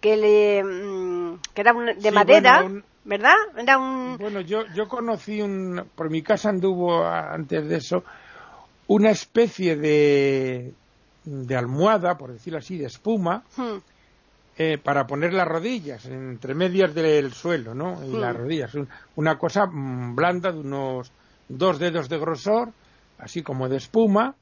que, 0.00 0.16
le, 0.16 0.62
mm, 0.62 1.40
que 1.54 1.60
era 1.60 1.74
de 1.96 2.10
madera, 2.12 2.70
¿verdad? 3.04 3.34
Era 3.56 3.78
un... 3.78 4.18
Bueno, 4.18 4.42
yo, 4.42 4.64
yo 4.74 4.86
conocí 4.86 5.40
un, 5.40 5.88
por 5.96 6.10
mi 6.10 6.22
casa 6.22 6.50
anduvo 6.50 7.04
antes 7.04 7.66
de 7.66 7.76
eso, 7.76 8.04
una 8.88 9.10
especie 9.10 9.74
de, 9.74 10.72
de 11.24 11.56
almohada, 11.56 12.16
por 12.16 12.32
decirlo 12.32 12.58
así, 12.58 12.76
de 12.78 12.86
espuma, 12.86 13.42
hmm. 13.56 13.78
Eh, 14.64 14.78
para 14.78 15.08
poner 15.08 15.34
las 15.34 15.48
rodillas 15.48 16.06
entre 16.06 16.54
medias 16.54 16.94
del 16.94 17.32
suelo, 17.32 17.74
¿no? 17.74 18.00
Y 18.04 18.16
las 18.16 18.32
hmm. 18.32 18.38
rodillas. 18.38 18.72
Una 19.16 19.36
cosa 19.36 19.66
mm, 19.66 20.14
blanda 20.14 20.52
de 20.52 20.60
unos 20.60 21.10
dos 21.48 21.80
dedos 21.80 22.08
de 22.08 22.16
grosor, 22.16 22.68
así 23.18 23.42
como 23.42 23.68
de 23.68 23.78
espuma, 23.78 24.36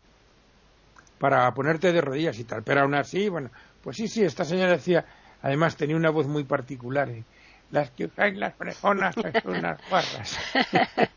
para 1.19 1.51
ponerte 1.55 1.91
de 1.91 2.03
rodillas 2.03 2.39
y 2.39 2.45
tal. 2.45 2.63
Pero 2.63 2.83
aún 2.83 2.95
así, 2.95 3.31
bueno, 3.31 3.51
pues 3.83 3.97
sí, 3.97 4.09
sí, 4.09 4.23
esta 4.23 4.45
señora 4.45 4.73
decía, 4.73 5.07
además 5.41 5.77
tenía 5.77 5.97
una 5.97 6.11
voz 6.11 6.27
muy 6.27 6.45
particular. 6.45 7.09
¿eh? 7.09 7.25
Las 7.71 7.91
que 7.91 8.07
usáis 8.07 8.37
las 8.37 8.55
frejonas 8.55 9.15
son 9.15 9.33
unas 9.57 9.81
guarras. 9.89 10.39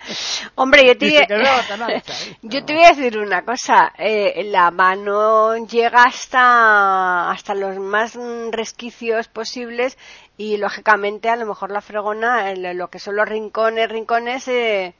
Hombre, 0.55 0.85
yo 0.85 0.97
te, 0.97 1.09
voy, 1.09 2.01
yo 2.43 2.65
te 2.65 2.73
voy 2.73 2.83
a 2.83 2.89
decir 2.89 3.17
una 3.17 3.43
cosa. 3.43 3.91
Eh, 3.97 4.43
la 4.45 4.71
mano 4.71 5.55
llega 5.65 6.03
hasta, 6.03 7.31
hasta 7.31 7.55
los 7.55 7.77
más 7.77 8.17
resquicios 8.51 9.27
posibles 9.27 9.97
y, 10.37 10.57
lógicamente, 10.57 11.29
a 11.29 11.35
lo 11.35 11.45
mejor 11.45 11.71
la 11.71 11.81
fregona, 11.81 12.53
lo 12.55 12.87
que 12.89 12.99
son 12.99 13.15
los 13.15 13.27
rincones, 13.27 13.89
rincones, 13.89 14.47
eh, 14.47 14.95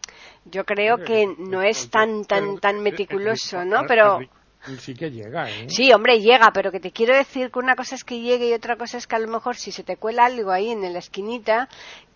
yo 0.45 0.65
creo 0.65 0.97
que 0.97 1.27
no 1.37 1.61
es 1.61 1.89
tan, 1.89 2.25
tan, 2.25 2.59
tan 2.59 2.81
meticuloso, 2.81 3.63
¿no? 3.63 3.83
Pero 3.87 4.19
sí 4.79 4.93
que 4.93 5.11
llega, 5.11 5.49
¿eh? 5.49 5.67
Sí, 5.69 5.91
hombre, 5.91 6.19
llega, 6.19 6.51
pero 6.53 6.71
que 6.71 6.79
te 6.79 6.91
quiero 6.91 7.15
decir 7.15 7.51
que 7.51 7.59
una 7.59 7.75
cosa 7.75 7.95
es 7.95 8.03
que 8.03 8.19
llegue 8.19 8.49
y 8.49 8.53
otra 8.53 8.75
cosa 8.75 8.97
es 8.97 9.07
que 9.07 9.15
a 9.15 9.19
lo 9.19 9.27
mejor 9.27 9.55
si 9.55 9.71
se 9.71 9.83
te 9.83 9.97
cuela 9.97 10.25
algo 10.25 10.51
ahí 10.51 10.69
en 10.69 10.81
la 10.81 10.99
esquinita, 10.99 11.67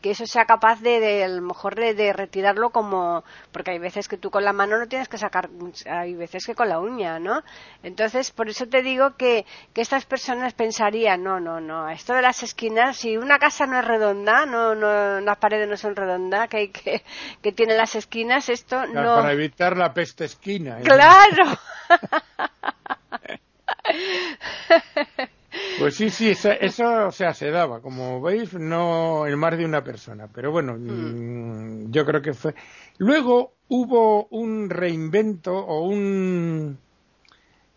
que 0.01 0.11
eso 0.11 0.25
sea 0.25 0.45
capaz 0.45 0.81
de, 0.81 0.99
de 0.99 1.23
a 1.23 1.27
lo 1.27 1.41
mejor 1.41 1.75
de, 1.75 2.13
retirarlo 2.13 2.69
como, 2.69 3.23
porque 3.51 3.71
hay 3.71 3.79
veces 3.79 4.07
que 4.07 4.17
tú 4.17 4.29
con 4.29 4.43
la 4.43 4.53
mano 4.53 4.77
no 4.77 4.87
tienes 4.87 5.09
que 5.09 5.17
sacar, 5.17 5.49
hay 5.89 6.15
veces 6.15 6.45
que 6.45 6.55
con 6.55 6.69
la 6.69 6.79
uña, 6.79 7.19
¿no? 7.19 7.43
Entonces, 7.83 8.31
por 8.31 8.49
eso 8.49 8.67
te 8.67 8.81
digo 8.81 9.15
que, 9.17 9.45
que 9.73 9.81
estas 9.81 10.05
personas 10.05 10.53
pensarían, 10.53 11.23
no, 11.23 11.39
no, 11.39 11.59
no, 11.59 11.89
esto 11.89 12.13
de 12.13 12.21
las 12.21 12.43
esquinas, 12.43 12.97
si 12.97 13.17
una 13.17 13.39
casa 13.39 13.65
no 13.65 13.79
es 13.79 13.85
redonda, 13.85 14.45
no, 14.45 14.75
no, 14.75 15.19
las 15.19 15.37
paredes 15.37 15.67
no 15.67 15.77
son 15.77 15.95
redondas, 15.95 16.47
que 16.49 16.57
hay 16.57 16.69
que, 16.69 17.03
que 17.41 17.51
tiene 17.51 17.75
las 17.75 17.95
esquinas, 17.95 18.49
esto 18.49 18.85
no. 18.87 19.15
Para 19.15 19.33
evitar 19.33 19.77
la 19.77 19.93
peste 19.93 20.25
esquina. 20.25 20.79
¿eh? 20.79 20.83
Claro. 20.83 21.57
Pues 25.79 25.95
sí, 25.95 26.09
sí, 26.09 26.29
eso, 26.29 27.07
o 27.07 27.11
sea, 27.11 27.33
se 27.33 27.51
daba. 27.51 27.81
Como 27.81 28.19
veis, 28.21 28.53
no 28.53 29.27
en 29.27 29.37
más 29.37 29.57
de 29.57 29.65
una 29.65 29.83
persona. 29.83 30.27
Pero 30.27 30.51
bueno, 30.51 30.73
mm. 30.73 31.85
Mm, 31.85 31.91
yo 31.91 32.05
creo 32.05 32.21
que 32.21 32.33
fue. 32.33 32.55
Luego 32.97 33.53
hubo 33.69 34.25
un 34.31 34.69
reinvento 34.69 35.55
o 35.55 35.87
un. 35.87 36.77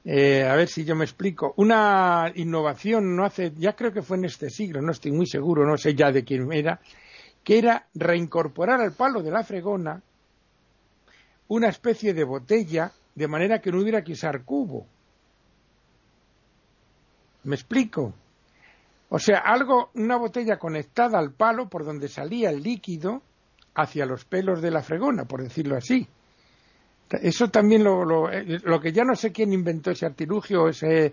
Eh, 0.05 0.45
a 0.49 0.55
ver 0.57 0.69
si 0.69 0.85
yo 0.85 0.97
me 0.97 1.05
explico. 1.05 1.53
Una 1.57 2.33
innovación, 2.35 3.15
no 3.15 3.25
hace. 3.25 3.53
Ya 3.59 3.75
creo 3.75 3.93
que 3.93 4.03
fue 4.03 4.17
en 4.17 4.25
este 4.25 4.49
siglo, 4.49 4.81
no 4.81 4.93
estoy 4.93 5.13
muy 5.13 5.27
seguro, 5.27 5.67
no 5.67 5.77
sé 5.77 5.95
ya 5.95 6.11
de 6.11 6.25
quién 6.25 6.51
era. 6.53 6.81
Que 7.45 7.59
era 7.59 7.87
reincorporar 7.95 8.81
al 8.81 8.93
palo 8.93 9.23
de 9.23 9.31
la 9.31 9.45
fregona 9.45 10.03
una 11.49 11.69
especie 11.69 12.15
de 12.15 12.25
botella 12.25 12.93
de 13.15 13.29
manera 13.29 13.61
que 13.61 13.73
no 13.73 13.81
hubiera 13.81 14.05
que 14.05 14.13
usar 14.13 14.45
cubo. 14.45 14.87
¿Me 17.45 17.55
explico? 17.55 18.15
O 19.09 19.19
sea, 19.19 19.39
algo, 19.39 19.91
una 19.95 20.17
botella 20.17 20.59
conectada 20.59 21.19
al 21.19 21.33
palo 21.33 21.69
por 21.69 21.85
donde 21.85 22.09
salía 22.09 22.51
el 22.51 22.63
líquido 22.63 23.23
hacia 23.75 24.07
los 24.07 24.25
pelos 24.25 24.63
de 24.63 24.71
la 24.71 24.83
fregona, 24.83 25.25
por 25.25 25.43
decirlo 25.43 25.77
así. 25.77 26.07
Eso 27.11 27.49
también 27.49 27.83
lo, 27.83 28.05
lo, 28.05 28.31
eh, 28.31 28.61
lo 28.63 28.81
que 28.81 28.93
ya 28.93 29.05
no 29.05 29.17
sé 29.17 29.33
quién 29.33 29.53
inventó 29.53 29.91
ese 29.91 30.07
artilugio, 30.07 30.69
ese, 30.69 31.13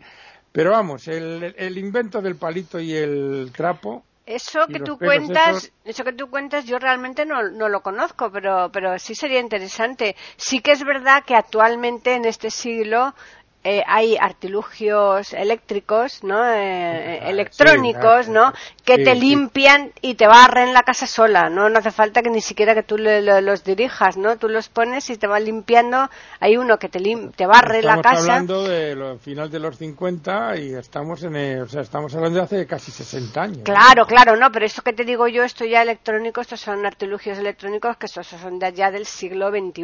pero 0.52 0.72
vamos, 0.72 1.08
el, 1.08 1.56
el 1.58 1.78
invento 1.78 2.22
del 2.22 2.36
palito 2.36 2.80
y 2.80 2.94
el 2.94 3.52
trapo. 3.56 4.04
Eso 4.28 4.68
que 4.68 4.82
tú 4.82 4.98
cuentas, 4.98 5.72
eso 5.86 6.04
que 6.04 6.12
tú 6.12 6.30
cuentas, 6.30 6.66
yo 6.66 6.80
realmente 6.80 7.26
no, 7.26 7.44
no 7.50 7.70
lo 7.70 7.82
conozco, 7.82 8.30
pero, 8.30 8.70
pero 8.74 9.00
sí 9.00 9.16
sería 9.16 9.40
interesante. 9.40 10.18
Sí 10.36 10.60
que 10.60 10.74
es 10.74 10.84
verdad 10.84 11.24
que 11.24 11.34
actualmente 11.34 12.14
en 12.14 12.26
este 12.26 12.52
siglo 12.52 13.16
eh, 13.64 13.84
hay 13.86 14.18
artilugios 14.18 15.34
eléctricos, 15.34 16.24
¿no? 16.24 16.48
Eh, 16.48 17.30
electrónicos, 17.30 18.30
¿no? 18.30 18.54
Que 18.88 19.04
te 19.04 19.16
limpian 19.16 19.92
y 20.02 20.16
te 20.16 20.28
barren 20.28 20.74
la 20.74 20.84
casa 20.84 21.08
sola, 21.08 21.50
¿no? 21.50 21.70
No 21.70 21.80
hace 21.80 21.92
falta 21.92 22.22
que 22.22 22.30
ni 22.30 22.42
siquiera 22.42 22.74
que 22.74 22.84
tú 22.84 22.98
los 22.98 23.64
dirijas, 23.64 24.18
¿no? 24.18 24.38
Tú 24.38 24.48
los 24.48 24.70
pones 24.70 25.10
y 25.10 25.18
te 25.18 25.28
va 25.28 25.40
limpiando. 25.40 26.10
Hay 26.40 26.58
uno 26.58 26.78
que 26.80 26.90
te, 26.90 27.00
te 27.36 27.46
barre 27.46 27.82
la 27.82 28.02
casa. 28.02 28.20
Estamos 28.20 28.30
hablando 28.30 28.64
de 28.64 29.18
final 29.20 29.52
de 29.52 29.60
los 29.60 29.78
50 29.78 30.58
y 30.58 30.74
estamos 30.74 31.24
en 31.24 31.36
o 31.62 31.68
sea, 31.68 31.82
estamos 31.82 32.14
hablando 32.16 32.40
de 32.40 32.46
hace 32.46 32.66
casi 32.66 32.92
60 32.92 33.42
años. 33.42 33.60
Claro, 33.64 34.06
claro, 34.06 34.36
no, 34.36 34.52
pero 34.52 34.66
esto 34.66 34.82
que 34.82 34.94
te 34.94 35.04
digo 35.04 35.28
yo, 35.28 35.44
esto 35.44 35.66
ya 35.66 35.82
electrónico, 35.82 36.42
estos 36.42 36.62
son 36.62 36.86
artilugios 36.86 37.38
electrónicos 37.38 37.98
que 37.98 38.06
estos 38.08 38.28
son 38.28 38.60
de 38.60 38.68
allá 38.68 38.92
del 38.92 39.06
siglo 39.06 39.50
XXI, 39.50 39.84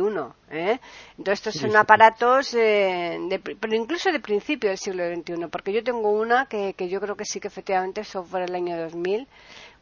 ¿eh? 0.51 0.79
Entonces 1.17 1.47
estos 1.47 1.55
son 1.55 1.75
aparatos 1.75 2.53
eh, 2.53 3.17
de 3.29 3.75
incluso 3.75 4.11
de 4.11 4.19
principio 4.19 4.69
del 4.69 4.77
siglo 4.77 5.03
XXI, 5.13 5.47
porque 5.51 5.73
yo 5.73 5.83
tengo 5.83 6.11
una 6.11 6.45
que, 6.45 6.73
que 6.73 6.89
yo 6.89 6.99
creo 6.99 7.15
que 7.15 7.25
sí 7.25 7.39
que 7.39 7.47
efectivamente 7.47 8.01
eso 8.01 8.23
fue 8.23 8.43
el 8.43 8.55
año 8.55 8.77
2000, 8.77 8.92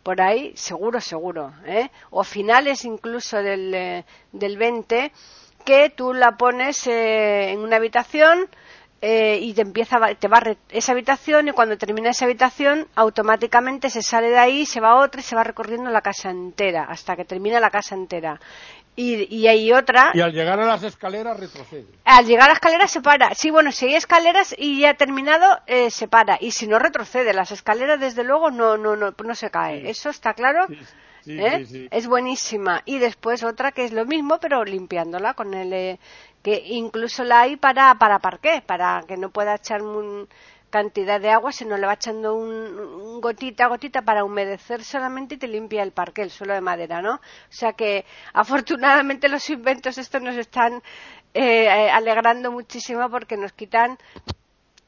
por 0.04 0.22
ahí, 0.22 0.54
seguro, 0.56 1.00
seguro, 1.00 1.54
¿eh? 1.66 1.90
o 2.10 2.24
finales 2.24 2.86
incluso 2.86 3.38
del, 3.38 3.74
eh, 3.74 4.06
del 4.32 4.58
20, 4.58 5.12
que 5.64 5.90
tú 5.90 6.14
la 6.14 6.38
pones 6.38 6.88
eh, 6.88 7.52
en 7.52 7.60
una 7.60 7.76
habitación, 7.76 8.50
eh, 9.04 9.40
y 9.42 9.54
te 9.54 9.62
empieza 9.62 9.98
te 10.14 10.28
barre 10.28 10.58
esa 10.70 10.92
habitación 10.92 11.48
y 11.48 11.54
cuando 11.54 11.76
termina 11.76 12.12
esa 12.12 12.26
habitación 12.26 12.88
automáticamente 12.94 13.90
se 13.90 14.04
sale 14.04 14.30
de 14.30 14.38
ahí 14.38 14.68
se 14.68 14.80
va 14.80 14.92
a 14.92 14.98
otra 14.98 15.22
y 15.22 15.24
se 15.24 15.36
va 15.36 15.44
recorriendo 15.44 15.90
la 15.90 16.02
casa 16.02 16.30
entera 16.30 16.84
hasta 16.84 17.16
que 17.16 17.26
termina 17.26 17.60
la 17.60 17.72
casa 17.72 17.96
entera 17.96 18.40
Y, 18.96 19.34
y 19.34 19.48
hay 19.48 19.72
otra. 19.72 20.12
Y 20.14 20.22
al 20.22 20.34
llegar 20.34 20.60
a 20.60 20.66
las 20.66 20.84
escaleras 20.84 21.40
retrocede. 21.40 21.88
Al 22.04 22.26
llegar 22.26 22.46
a 22.46 22.48
la 22.50 22.54
escalera 22.56 22.88
se 22.88 23.02
para. 23.02 23.34
Sí, 23.36 23.50
bueno, 23.50 23.72
si 23.72 23.86
hay 23.88 23.96
escaleras 23.96 24.54
y 24.58 24.82
ya 24.82 24.92
ha 24.92 24.94
terminado, 24.96 25.60
eh, 25.68 25.90
se 25.90 26.08
para. 26.08 26.38
Y 26.42 26.52
si 26.52 26.68
no 26.68 26.78
retrocede, 26.78 27.34
las 27.34 27.52
escaleras 27.52 28.00
desde 28.00 28.24
luego 28.24 28.52
no, 28.52 28.78
no, 28.78 28.96
no, 28.96 29.14
no 29.24 29.36
se 29.36 29.50
cae. 29.50 29.90
¿Eso 29.90 30.10
está 30.10 30.34
claro? 30.34 30.68
Sí, 30.68 30.78
sí, 31.24 31.40
¿Eh? 31.40 31.88
Es 31.92 32.08
buenísima. 32.08 32.82
Y 32.86 33.00
después 33.00 33.44
otra 33.44 33.72
que 33.72 33.86
es 33.86 33.94
lo 33.94 34.06
mismo, 34.06 34.40
pero 34.40 34.64
limpiándola 34.66 35.34
con 35.36 35.54
el. 35.54 35.72
eh, 35.74 36.00
que 36.44 36.62
incluso 36.66 37.24
la 37.24 37.42
hay 37.42 37.56
para, 37.56 37.94
para 37.96 38.20
parqué, 38.20 38.64
para 38.66 39.04
que 39.08 39.16
no 39.18 39.30
pueda 39.30 39.56
echar 39.56 39.82
un 39.84 40.28
cantidad 40.72 41.22
de 41.22 41.30
agua, 41.30 41.52
sino 41.52 41.78
le 41.78 41.86
va 41.86 41.94
echando 41.94 42.34
un, 42.34 42.50
un 42.50 43.22
gotita 43.22 43.66
a 43.66 43.68
gotita 43.68 44.02
para 44.02 44.24
humedecer 44.24 44.84
solamente 44.84 45.36
y 45.36 45.38
te 45.38 45.48
limpia 45.48 45.84
el 45.84 45.92
parque, 45.92 46.24
el 46.24 46.32
suelo 46.32 46.56
de 46.56 46.62
madera, 46.62 47.02
¿no? 47.04 47.16
O 47.16 47.20
sea 47.50 47.74
que 47.74 48.06
afortunadamente 48.34 49.30
los 49.30 49.48
inventos 49.52 50.00
estos 50.00 50.22
nos 50.24 50.36
están 50.36 50.82
eh, 51.34 51.66
eh, 51.66 51.90
alegrando 51.92 52.52
muchísimo 52.52 53.08
porque 53.10 53.38
nos 53.38 53.54
quitan 53.54 53.98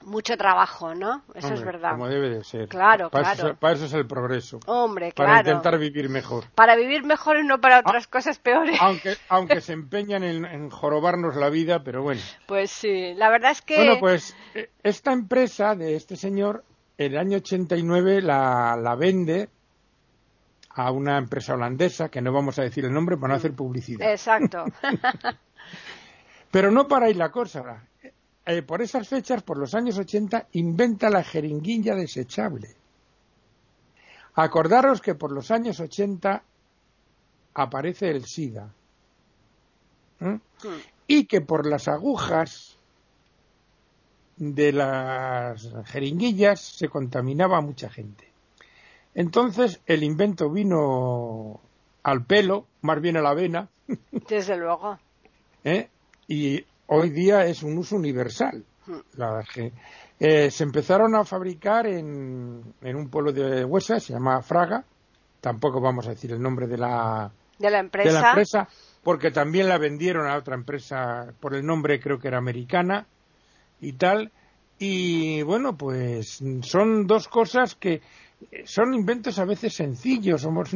mucho 0.05 0.38
trabajo, 0.38 0.93
¿no? 0.95 1.24
Eso 1.33 1.53
es 1.53 1.63
verdad. 1.63 1.91
Como 1.91 2.07
debe 2.07 2.29
de 2.29 2.43
ser. 2.43 2.67
Claro, 2.69 3.10
para 3.10 3.24
claro. 3.33 3.39
Eso, 3.39 3.48
es- 3.53 3.57
para 3.57 3.74
eso 3.75 3.86
es 3.86 3.93
el 3.93 4.05
progreso. 4.07 4.60
Hombre, 4.65 5.12
Para 5.15 5.29
claro. 5.41 5.50
intentar 5.50 5.77
vivir 5.79 6.10
mejor. 6.10 6.45
Para 6.55 6.75
vivir 6.75 7.03
mejor 7.03 7.38
y 7.38 7.43
no 7.43 7.60
para 7.62 7.79
otras 7.79 8.07
cosas 8.07 8.39
peores. 8.39 8.77
Aunque, 8.81 9.15
aunque 9.29 9.62
se 9.62 9.74
empeñan 9.74 10.24
en, 10.24 10.45
en 10.45 10.69
jorobarnos 10.69 11.36
la 11.36 11.50
vida, 11.50 11.83
pero 11.83 12.03
bueno. 12.03 12.22
Pues 12.48 12.72
sí, 12.72 13.13
la 13.15 13.29
verdad 13.29 13.51
es 13.51 13.62
que... 13.62 13.75
Bueno, 13.77 13.95
pues 14.00 14.36
eh, 14.55 14.69
esta 14.83 15.12
empresa 15.13 15.75
de 15.75 15.95
este 15.95 16.15
señor, 16.15 16.63
el 16.98 17.17
año 17.17 17.38
89 17.38 18.22
la, 18.22 18.75
la 18.81 18.95
vende 18.95 19.50
a 20.75 20.91
una 20.91 21.17
empresa 21.19 21.53
holandesa, 21.53 22.10
que 22.10 22.22
no 22.22 22.31
vamos 22.33 22.57
a 22.57 22.63
decir 22.63 22.83
el 22.86 22.93
nombre 22.93 23.15
para 23.17 23.29
no 23.33 23.36
hacer 23.38 23.53
publicidad. 23.53 24.10
Exacto. 24.10 24.65
Pero 26.51 26.72
no 26.72 26.88
para 26.88 27.07
ahí 27.07 27.13
la 27.13 27.29
cosa. 27.31 27.83
Eh, 28.45 28.62
por 28.62 28.81
esas 28.81 29.07
fechas, 29.07 29.41
por 29.41 29.57
los 29.57 29.73
años 29.73 29.97
80, 29.97 30.47
inventa 30.53 31.09
la 31.09 31.23
jeringuilla 31.23 31.95
desechable. 31.95 32.75
Acordaros 34.35 35.01
que 35.01 35.15
por 35.15 35.31
los 35.31 35.51
años 35.51 35.79
80 35.79 36.43
aparece 37.53 38.09
el 38.09 38.25
SIDA. 38.25 38.73
¿eh? 40.19 40.39
Y 41.07 41.25
que 41.25 41.41
por 41.41 41.65
las 41.65 41.88
agujas 41.88 42.77
de 44.38 44.73
las 44.73 45.69
jeringuillas 45.85 46.59
se 46.59 46.89
contaminaba 46.89 47.57
a 47.57 47.62
mucha 47.62 47.89
gente. 47.89 48.27
Entonces 49.13 49.79
el 49.85 50.03
invento 50.03 50.50
vino 50.50 51.62
al 52.01 52.25
pelo, 52.25 52.65
más 52.81 53.00
bien 53.00 53.17
a 53.17 53.21
la 53.21 53.33
vena, 53.33 53.69
Desde 54.27 54.57
luego. 54.57 54.97
¿eh? 55.63 55.89
y 56.27 56.65
hoy 56.93 57.09
día 57.09 57.45
es 57.45 57.63
un 57.63 57.77
uso 57.77 57.95
universal. 57.95 58.63
La 59.17 59.43
eh, 60.19 60.51
se 60.51 60.63
empezaron 60.63 61.15
a 61.15 61.23
fabricar 61.23 61.88
en, 61.88 62.62
en 62.81 62.95
un 62.95 63.09
pueblo 63.09 63.31
de 63.31 63.65
Huesa, 63.65 64.00
se 64.00 64.13
llama 64.13 64.41
Fraga, 64.41 64.83
tampoco 65.41 65.81
vamos 65.81 66.07
a 66.07 66.12
decir 66.12 66.31
el 66.31 66.41
nombre 66.41 66.67
de 66.67 66.77
la, 66.77 67.31
De 67.59 67.69
la 67.69 67.79
empresa. 67.79 68.09
de 68.09 68.21
la 68.21 68.29
empresa, 68.29 68.67
porque 69.03 69.31
también 69.31 69.67
la 69.67 69.77
vendieron 69.77 70.27
a 70.27 70.38
otra 70.38 70.55
empresa 70.55 71.33
por 71.39 71.55
el 71.55 71.65
nombre, 71.65 72.00
creo 72.00 72.19
que 72.19 72.27
era 72.27 72.38
americana 72.38 73.05
y 73.81 73.93
tal. 73.93 74.31
Y 74.79 75.41
bueno, 75.43 75.77
pues 75.77 76.41
son 76.62 77.07
dos 77.07 77.27
cosas 77.27 77.75
que 77.75 78.01
eh, 78.51 78.63
son 78.65 78.93
inventos 78.93 79.39
a 79.39 79.45
veces 79.45 79.73
sencillos. 79.73 80.41
Somos, 80.41 80.71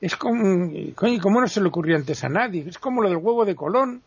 es 0.00 0.16
como, 0.16 0.70
coño, 0.94 1.20
¿cómo 1.20 1.40
no 1.40 1.46
se 1.46 1.60
le 1.60 1.68
ocurrió 1.68 1.96
antes 1.96 2.24
a 2.24 2.28
nadie? 2.28 2.64
Es 2.68 2.78
como 2.78 3.02
lo 3.02 3.08
del 3.08 3.18
huevo 3.18 3.44
de 3.44 3.54
Colón. 3.54 4.02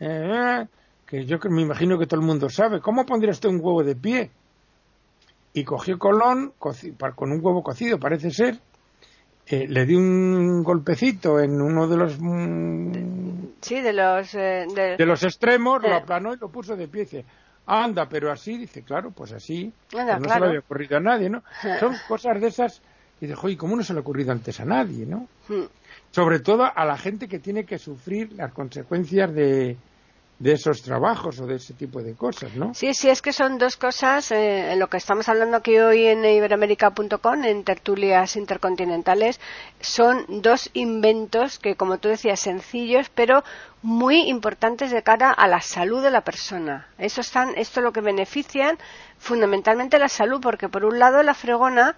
Eh, 0.00 0.66
que 1.06 1.24
yo 1.26 1.38
me 1.50 1.62
imagino 1.62 1.98
que 1.98 2.06
todo 2.06 2.20
el 2.20 2.26
mundo 2.26 2.48
sabe. 2.48 2.80
¿Cómo 2.80 3.04
pondría 3.04 3.32
usted 3.32 3.48
un 3.48 3.56
huevo 3.60 3.82
de 3.84 3.94
pie? 3.96 4.30
Y 5.52 5.64
cogió 5.64 5.98
Colón 5.98 6.52
con 6.58 7.32
un 7.32 7.40
huevo 7.44 7.62
cocido, 7.62 7.98
parece 7.98 8.30
ser. 8.30 8.58
eh, 9.46 9.66
le 9.68 9.84
dio 9.84 9.98
un 9.98 10.62
golpecito 10.62 11.40
en 11.40 11.60
uno 11.60 11.88
de 11.88 11.96
los 11.96 12.16
mm, 12.20 12.92
Sí, 13.60 13.80
de 13.80 13.92
los... 13.92 14.32
eh, 14.36 14.66
de- 14.74 14.96
de 14.96 15.06
los 15.06 15.22
extremos, 15.24 15.82
lo 15.82 15.88
aplanó 15.96 16.32
y 16.34 16.36
lo 16.38 16.48
puso 16.50 16.76
de 16.76 16.86
pie. 16.86 17.00
Dice, 17.02 17.24
anda, 17.66 18.08
pero 18.08 18.30
así, 18.30 18.56
dice, 18.56 18.82
claro, 18.82 19.10
pues 19.10 19.32
así. 19.32 19.72
Anda, 19.92 20.18
pues 20.18 20.22
no 20.28 20.28
se 20.34 20.40
le 20.40 20.46
había 20.46 20.60
ocurrido 20.60 20.96
a 20.98 21.00
nadie, 21.00 21.28
¿no? 21.30 21.42
Son 21.80 21.96
cosas 22.06 22.40
de 22.40 22.46
esas. 22.46 22.80
Y 23.20 23.26
dice, 23.26 23.34
joder, 23.34 23.56
¿cómo 23.56 23.74
no 23.76 23.82
se 23.82 23.92
le 23.92 23.98
ha 23.98 24.02
ocurrido 24.02 24.30
antes 24.32 24.60
a 24.60 24.64
nadie, 24.64 25.04
no? 25.04 25.26
Hmm. 25.48 25.64
Sobre 26.12 26.38
todo 26.38 26.64
a 26.72 26.84
la 26.84 26.96
gente 26.96 27.26
que 27.26 27.40
tiene 27.40 27.64
que 27.64 27.78
sufrir 27.78 28.32
las 28.34 28.52
consecuencias 28.52 29.34
de, 29.34 29.76
de 30.40 30.52
esos 30.52 30.80
trabajos 30.80 31.38
o 31.38 31.46
de 31.46 31.56
ese 31.56 31.74
tipo 31.74 32.02
de 32.02 32.14
cosas, 32.14 32.54
¿no? 32.54 32.72
Sí, 32.72 32.94
sí, 32.94 33.10
es 33.10 33.20
que 33.20 33.32
son 33.32 33.58
dos 33.58 33.76
cosas, 33.76 34.32
eh, 34.32 34.74
lo 34.78 34.88
que 34.88 34.96
estamos 34.96 35.28
hablando 35.28 35.58
aquí 35.58 35.78
hoy 35.78 36.06
en 36.06 36.24
iberoamérica.com, 36.24 37.44
en 37.44 37.62
tertulias 37.62 38.36
intercontinentales, 38.36 39.38
son 39.80 40.24
dos 40.40 40.70
inventos 40.72 41.58
que, 41.58 41.76
como 41.76 41.98
tú 41.98 42.08
decías, 42.08 42.40
sencillos, 42.40 43.10
pero 43.14 43.44
muy 43.82 44.30
importantes 44.30 44.90
de 44.90 45.02
cara 45.02 45.30
a 45.30 45.46
la 45.46 45.60
salud 45.60 46.02
de 46.02 46.10
la 46.10 46.22
persona. 46.22 46.88
Eso 46.96 47.20
están, 47.20 47.52
esto 47.56 47.82
lo 47.82 47.92
que 47.92 48.00
benefician 48.00 48.78
fundamentalmente 49.18 49.98
la 49.98 50.08
salud, 50.08 50.40
porque 50.40 50.70
por 50.70 50.86
un 50.86 50.98
lado 50.98 51.22
la 51.22 51.34
fregona 51.34 51.96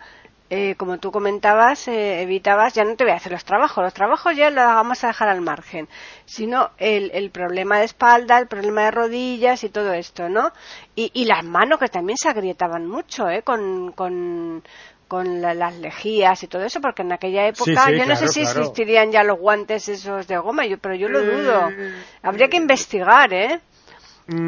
eh, 0.51 0.75
como 0.77 0.99
tú 0.99 1.11
comentabas, 1.11 1.89
eh, 1.89 2.23
evitabas, 2.23 2.75
ya 2.75 2.85
no 2.85 2.95
te 2.97 3.05
voy 3.05 3.13
a 3.13 3.17
hacer 3.17 3.33
los 3.33 3.45
trabajos, 3.45 3.83
los 3.85 3.95
trabajos 3.95 4.37
ya 4.37 4.51
los 4.51 4.65
vamos 4.65 5.03
a 5.05 5.09
dejar 5.09 5.29
al 5.29 5.41
margen, 5.41 5.89
sino 6.27 6.71
el, 6.79 7.11
el 7.15 7.31
problema 7.31 7.79
de 7.79 7.85
espalda, 7.87 8.39
el 8.39 8.49
problema 8.49 8.85
de 8.85 8.91
rodillas 8.91 9.65
y 9.65 9.71
todo 9.71 9.93
esto, 9.95 10.29
¿no? 10.29 10.53
Y, 10.95 11.11
y 11.15 11.25
las 11.25 11.45
manos 11.45 11.79
que 11.79 11.89
también 11.89 12.17
se 12.19 12.29
agrietaban 12.29 12.87
mucho, 12.87 13.29
¿eh? 13.31 13.43
Con, 13.43 13.93
con, 13.93 14.63
con 15.09 15.41
la- 15.41 15.55
las 15.55 15.75
lejías 15.77 16.43
y 16.43 16.49
todo 16.49 16.65
eso, 16.65 16.81
porque 16.81 17.03
en 17.03 17.13
aquella 17.13 17.47
época, 17.47 17.91
sí, 17.91 17.95
yo 17.97 18.05
no 18.07 18.17
sé 18.17 18.29
si 18.29 18.41
claro. 18.41 18.61
existirían 18.61 19.11
ya 19.13 19.23
los 19.25 19.39
guantes 19.39 19.89
esos 19.89 20.27
de 20.27 20.37
goma, 20.39 20.67
yo, 20.67 20.79
pero 20.79 20.95
yo 20.95 21.09
lo 21.09 21.23
dudo. 21.25 21.75
Eh, 21.79 22.05
Habría 22.23 22.49
que 22.49 22.57
investigar, 22.57 23.33
¿eh? 23.33 23.61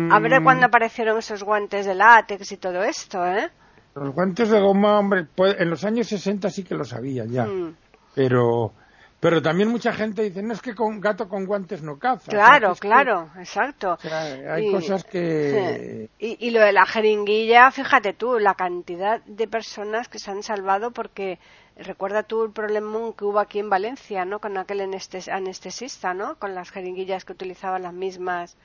A 0.09 0.18
ver 0.20 0.33
Mm, 0.33 0.42
cuándo 0.42 0.66
aparecieron 0.66 1.18
esos 1.18 1.42
guantes 1.42 1.87
de 1.87 1.94
látex 1.94 2.52
y 2.52 2.57
todo 2.59 2.83
esto, 2.83 3.24
¿eh? 3.26 3.50
Los 3.94 4.12
guantes 4.14 4.48
de 4.50 4.61
goma, 4.61 4.98
hombre, 4.98 5.24
pues, 5.35 5.57
en 5.59 5.70
los 5.70 5.85
años 5.85 6.09
60 6.09 6.50
sí 6.50 6.64
que 6.64 6.74
lo 6.74 6.85
sabía 6.85 7.24
ya. 7.26 7.44
Mm. 7.46 7.76
Pero, 8.14 8.72
pero 9.20 9.40
también 9.40 9.68
mucha 9.68 9.92
gente 9.92 10.22
dice, 10.22 10.42
no 10.42 10.52
es 10.52 10.61
que 10.61 10.74
con 10.74 11.00
gato 11.00 11.28
con 11.28 11.46
guantes 11.46 11.83
no 11.83 11.98
caza. 11.98 12.30
Claro, 12.30 12.74
que- 12.74 12.80
claro, 12.80 13.30
exacto. 13.38 13.92
o 13.94 13.96
sea, 14.00 14.54
hay 14.54 14.68
Y- 14.68 14.72
cosas 14.72 15.04
que... 15.04 16.09
Y, 16.18 16.37
y 16.46 16.50
lo 16.50 16.61
de 16.61 16.72
la 16.72 16.87
jeringuilla, 16.87 17.70
fíjate 17.70 18.12
tú, 18.14 18.38
la 18.38 18.54
cantidad 18.54 19.20
de 19.26 19.46
personas 19.48 20.09
que 20.09 20.18
se 20.18 20.30
han 20.30 20.42
salvado 20.42 20.90
porque 20.90 21.38
recuerda 21.76 22.22
tú 22.22 22.44
el 22.44 22.50
problema 22.52 22.98
que 23.16 23.24
hubo 23.24 23.38
aquí 23.40 23.59
en 23.59 23.68
Valencia, 23.70 24.24
¿no? 24.24 24.38
Con 24.40 24.57
aquel 24.59 24.80
anestes- 24.80 25.28
anestesista, 25.28 26.14
¿no? 26.14 26.37
Con 26.37 26.54
las 26.54 26.70
jeringuillas 26.70 27.24
que 27.24 27.33
utilizaban 27.33 27.83
las 27.83 27.92
mismas 27.94 28.57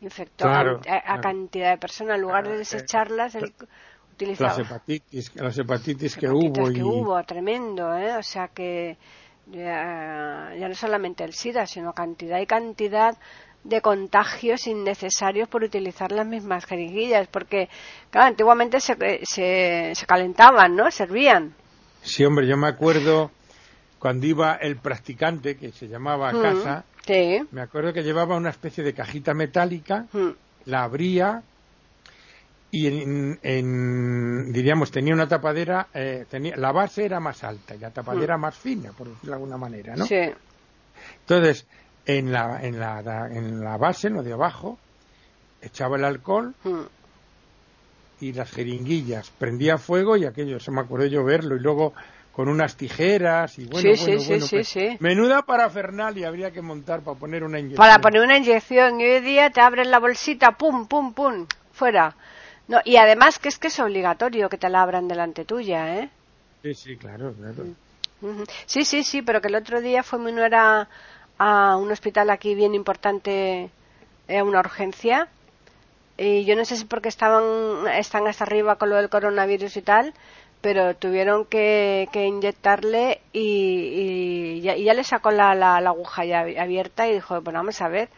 infectó 0.00 0.44
a- 0.46 0.50
Claro, 0.50 0.80
a, 0.88 0.96
a 0.96 1.00
claro. 1.02 1.22
cantidad 1.22 1.70
de 1.70 1.78
personas. 1.78 2.16
En 2.16 2.22
lugar 2.22 2.42
de 2.44 2.50
Claro, 2.50 2.58
desecharlas, 2.58 3.34
él 3.34 3.52
utilizaba 4.18 4.50
Las 4.50 4.58
hepatitis, 4.58 5.32
las 5.36 5.58
hepatitis 5.58 6.16
que 6.16 6.26
hepatitis 6.26 6.58
hubo 6.58 6.72
que 6.72 6.78
y... 6.78 6.82
hubo, 6.82 7.22
tremendo, 7.24 7.96
¿eh? 7.96 8.16
O 8.16 8.22
sea 8.22 8.48
que 8.48 8.96
ya, 9.46 10.52
ya 10.58 10.68
no 10.68 10.74
solamente 10.74 11.24
el 11.24 11.32
SIDA, 11.32 11.66
sino 11.66 11.92
cantidad 11.92 12.40
y 12.40 12.46
cantidad 12.46 13.16
de 13.64 13.80
contagios 13.80 14.66
innecesarios 14.66 15.48
por 15.48 15.62
utilizar 15.62 16.10
las 16.12 16.26
mismas 16.26 16.64
jeringuillas, 16.64 17.28
porque, 17.28 17.68
claro, 18.10 18.28
antiguamente 18.28 18.80
se, 18.80 18.96
se, 19.24 19.92
se 19.94 20.06
calentaban, 20.06 20.74
¿no? 20.76 20.90
Servían. 20.90 21.54
Sí, 22.02 22.24
hombre, 22.24 22.46
yo 22.46 22.56
me 22.56 22.68
acuerdo 22.68 23.30
cuando 23.98 24.26
iba 24.26 24.54
el 24.54 24.76
practicante, 24.76 25.56
que 25.56 25.72
se 25.72 25.88
llamaba 25.88 26.30
a 26.30 26.32
Mm, 26.32 26.42
casa, 26.42 26.84
Sí. 27.06 27.40
me 27.52 27.62
acuerdo 27.62 27.92
que 27.92 28.02
llevaba 28.02 28.36
una 28.36 28.50
especie 28.50 28.84
de 28.84 28.92
cajita 28.94 29.32
metálica, 29.34 30.06
Mm, 30.12 30.28
la 30.66 30.84
abría 30.84 31.42
y 32.70 32.86
en, 32.86 33.38
en- 33.42 34.52
diríamos 34.52 34.90
tenía 34.90 35.14
una 35.14 35.26
tapadera, 35.28 35.88
eh, 35.94 36.26
tenía, 36.30 36.56
la 36.56 36.72
base 36.72 37.04
era 37.04 37.18
más 37.20 37.42
alta 37.44 37.74
y 37.74 37.78
la 37.78 37.90
tapadera 37.90 38.36
más 38.36 38.56
fina, 38.56 38.92
por 38.92 39.08
decirlo 39.08 39.30
de 39.30 39.34
alguna 39.36 39.56
manera, 39.56 39.96
¿no? 39.96 40.04
Sí. 40.06 40.20
Entonces, 41.20 41.66
en 42.04 42.32
la, 42.32 42.62
en 42.62 42.78
la, 42.78 43.28
en 43.30 43.60
la 43.62 43.76
base, 43.76 44.10
lo 44.10 44.22
de 44.22 44.32
abajo, 44.32 44.78
echaba 45.62 45.96
el 45.96 46.04
alcohol 46.04 46.54
Mm. 46.64 46.80
y 48.20 48.32
las 48.32 48.50
jeringuillas, 48.50 49.30
prendía 49.38 49.78
fuego 49.78 50.16
y 50.16 50.24
aquello, 50.26 50.58
se 50.60 50.70
me 50.70 50.80
acuerdo 50.80 51.06
yo 51.06 51.24
verlo 51.24 51.56
y 51.56 51.60
luego 51.60 51.94
con 52.32 52.48
unas 52.48 52.76
tijeras 52.76 53.58
y 53.58 53.66
bueno, 53.66 53.80
sí, 53.96 54.04
bueno, 54.04 54.20
sí, 54.20 54.28
bueno, 54.28 54.46
sí, 54.46 54.56
pues, 54.56 54.68
sí. 54.68 54.96
menuda 55.00 55.42
parafernalia 55.42 56.28
habría 56.28 56.50
que 56.52 56.62
montar 56.62 57.00
para 57.00 57.18
poner 57.18 57.42
una 57.44 57.58
inyección. 57.58 57.78
Para 57.78 57.98
poner 58.00 58.22
una 58.22 58.36
inyección 58.36 59.00
y 59.00 59.04
hoy 59.04 59.20
día 59.20 59.50
te 59.50 59.60
abres 59.60 59.88
la 59.88 59.98
bolsita, 59.98 60.52
pum, 60.52 60.86
pum, 60.86 61.12
pum, 61.14 61.46
fuera. 61.72 62.14
No, 62.68 62.80
y 62.84 62.96
además 62.96 63.38
que 63.38 63.48
es 63.48 63.58
que 63.58 63.68
es 63.68 63.80
obligatorio 63.80 64.48
que 64.48 64.58
te 64.58 64.68
la 64.68 64.82
abran 64.82 65.08
delante 65.08 65.44
tuya, 65.44 65.98
¿eh? 65.98 66.10
Sí, 66.62 66.74
sí, 66.74 66.96
claro, 66.96 67.32
claro. 67.32 67.64
Ujú. 68.20 68.44
Sí, 68.66 68.84
sí, 68.84 69.02
sí, 69.04 69.22
pero 69.22 69.40
que 69.40 69.48
el 69.48 69.54
otro 69.54 69.80
día 69.80 70.02
fue 70.02 70.18
mi 70.18 70.32
nuera 70.32 70.88
a 71.38 71.76
un 71.76 71.90
hospital 71.90 72.30
aquí 72.30 72.54
bien 72.54 72.74
importante, 72.74 73.70
a 74.28 74.44
una 74.44 74.60
urgencia. 74.60 75.28
Y 76.18 76.44
yo 76.44 76.56
no 76.56 76.64
sé 76.64 76.76
si 76.76 76.84
porque 76.84 77.08
estaban, 77.08 77.86
están 77.94 78.26
hasta 78.26 78.44
arriba 78.44 78.76
con 78.76 78.90
lo 78.90 78.96
del 78.96 79.08
coronavirus 79.08 79.76
y 79.76 79.82
tal, 79.82 80.12
pero 80.60 80.96
tuvieron 80.96 81.44
que, 81.44 82.08
que 82.12 82.26
inyectarle 82.26 83.20
y, 83.32 84.60
ya, 84.62 84.94
le 84.94 85.04
sacó 85.04 85.30
la, 85.30 85.54
la, 85.54 85.76
aguja 85.76 86.24
ya 86.24 86.40
abierta 86.40 87.08
y 87.08 87.14
dijo, 87.14 87.40
bueno, 87.42 87.60
vamos 87.60 87.80
a 87.80 87.88
ver, 87.88 88.08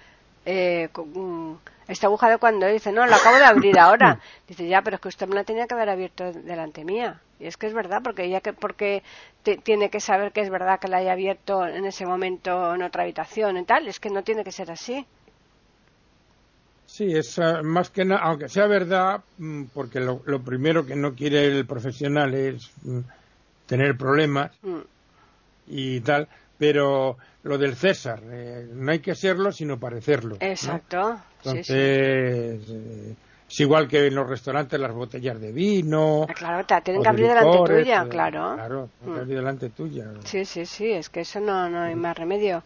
eh, 0.44 0.88
mm, 0.94 1.52
esta 1.88 2.06
aguja 2.06 2.30
de 2.30 2.38
cuando 2.38 2.66
dice, 2.66 2.92
no, 2.92 3.06
la 3.06 3.16
acabo 3.16 3.36
de 3.36 3.44
abrir 3.44 3.78
ahora. 3.78 4.20
Dice, 4.48 4.68
ya, 4.68 4.82
pero 4.82 4.96
es 4.96 5.02
que 5.02 5.08
usted 5.08 5.28
me 5.28 5.34
la 5.34 5.44
tenía 5.44 5.66
que 5.66 5.74
haber 5.74 5.90
abierto 5.90 6.32
delante 6.32 6.84
mía. 6.84 7.20
Y 7.40 7.46
es 7.46 7.56
que 7.56 7.66
es 7.66 7.74
verdad, 7.74 8.00
porque 8.02 8.24
ella 8.24 8.40
que, 8.40 8.52
porque 8.52 9.02
tiene 9.62 9.90
que 9.90 10.00
saber 10.00 10.32
que 10.32 10.40
es 10.40 10.50
verdad 10.50 10.78
que 10.78 10.88
la 10.88 10.98
haya 10.98 11.12
abierto 11.12 11.66
en 11.66 11.84
ese 11.86 12.06
momento 12.06 12.74
en 12.74 12.82
otra 12.82 13.02
habitación 13.02 13.56
y 13.56 13.64
tal, 13.64 13.88
es 13.88 13.98
que 13.98 14.10
no 14.10 14.22
tiene 14.22 14.44
que 14.44 14.52
ser 14.52 14.70
así. 14.70 15.06
Sí, 16.86 17.16
es 17.16 17.38
ah, 17.38 17.62
más 17.62 17.88
que 17.88 18.04
nada, 18.04 18.20
aunque 18.22 18.48
sea 18.48 18.66
verdad, 18.66 19.22
mm, 19.38 19.64
porque 19.72 20.00
lo, 20.00 20.42
primero 20.42 20.84
que 20.84 20.96
no 20.96 21.14
quiere 21.14 21.46
el 21.46 21.64
profesional 21.64 22.34
es 22.34 22.70
mm, 22.82 23.00
tener 23.66 23.96
problemas 23.96 24.50
mm. 24.62 24.80
y 25.68 26.00
tal, 26.00 26.28
pero 26.60 27.16
lo 27.44 27.56
del 27.56 27.74
César, 27.74 28.20
eh, 28.30 28.68
no 28.70 28.92
hay 28.92 28.98
que 28.98 29.14
serlo 29.14 29.50
sino 29.50 29.80
parecerlo. 29.80 30.36
Exacto. 30.40 31.18
Entonces, 31.38 31.70
eh, 31.74 33.14
es 33.48 33.60
igual 33.60 33.88
que 33.88 34.08
en 34.08 34.14
los 34.14 34.28
restaurantes 34.28 34.78
las 34.78 34.92
botellas 34.92 35.40
de 35.40 35.52
vino. 35.52 36.26
Ah, 36.28 36.34
claro, 36.34 36.66
te 36.66 36.78
tienen 36.82 37.02
que 37.02 37.08
abrir 37.08 37.28
delante 37.28 37.58
tuya, 37.64 38.06
claro. 38.10 38.54
Claro, 38.56 38.88
tienen 38.98 39.14
que 39.14 39.20
abrir 39.22 39.36
delante 39.38 39.70
tuya. 39.70 40.04
Sí, 40.22 40.44
sí, 40.44 40.66
sí, 40.66 40.92
es 40.92 41.08
que 41.08 41.20
eso 41.20 41.40
no, 41.40 41.70
no 41.70 41.80
hay 41.80 41.94
más 41.94 42.14
remedio. 42.18 42.62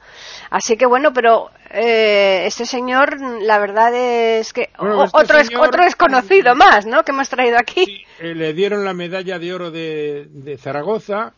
Así 0.50 0.76
que 0.76 0.86
bueno, 0.86 1.12
pero 1.12 1.50
eh, 1.70 2.46
este 2.46 2.66
señor, 2.66 3.20
la 3.20 3.60
verdad 3.60 3.94
es 3.94 4.52
que 4.52 4.62
este 4.62 4.82
otro, 4.82 5.38
es, 5.38 5.50
otro 5.56 5.84
es 5.84 5.94
conocido 5.94 6.56
más, 6.56 6.84
¿no? 6.84 7.04
Que 7.04 7.12
hemos 7.12 7.28
traído 7.28 7.58
aquí. 7.58 8.04
Eh, 8.18 8.34
le 8.34 8.54
dieron 8.54 8.84
la 8.84 8.92
medalla 8.92 9.38
de 9.38 9.54
oro 9.54 9.70
de, 9.70 10.26
de 10.32 10.58
Zaragoza. 10.58 11.32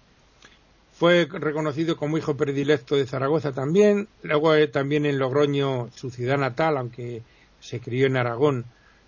Fue 0.99 1.27
reconocido 1.31 1.97
como 1.97 2.17
hijo 2.17 2.37
predilecto 2.37 2.97
de 2.97 3.07
Zaragoza 3.07 3.53
también. 3.53 4.09
Luego 4.23 4.55
eh, 4.55 4.67
también 4.67 5.05
en 5.05 5.19
Logroño, 5.19 5.89
su 5.95 6.11
ciudad 6.11 6.39
natal, 6.39 6.77
aunque 6.79 7.23
se 7.61 7.81
crió 7.81 8.07
en 8.07 8.17
Aragón 8.17 8.65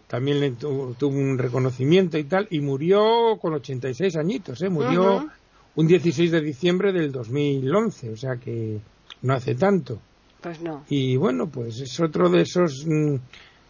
también 0.08 0.56
tuvo, 0.56 0.94
un 1.08 1.38
reconocimiento 1.38 2.18
y 2.18 2.24
tal, 2.24 2.48
y 2.50 2.60
murió 2.60 3.36
con 3.40 3.52
86 3.52 4.16
añitos, 4.16 4.62
¿eh? 4.62 4.70
murió 4.70 5.28
un 5.76 5.86
16 5.86 6.32
de 6.32 6.40
diciembre 6.40 6.92
del 6.92 7.12
2011, 7.12 8.10
o 8.10 8.16
sea 8.16 8.36
que 8.36 8.80
no 9.22 9.34
hace 9.34 9.54
tanto. 9.54 10.00
Pues 10.40 10.60
no. 10.62 10.84
Y 10.88 11.16
bueno, 11.16 11.48
pues 11.48 11.80
es 11.80 12.00
otro 12.00 12.30
de 12.30 12.42
esos 12.42 12.86
mm, 12.86 13.16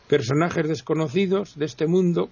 personajes 0.07 0.69
desconocidos 0.69 1.59
de 1.59 1.67
este 1.67 1.87
mundo 1.87 2.31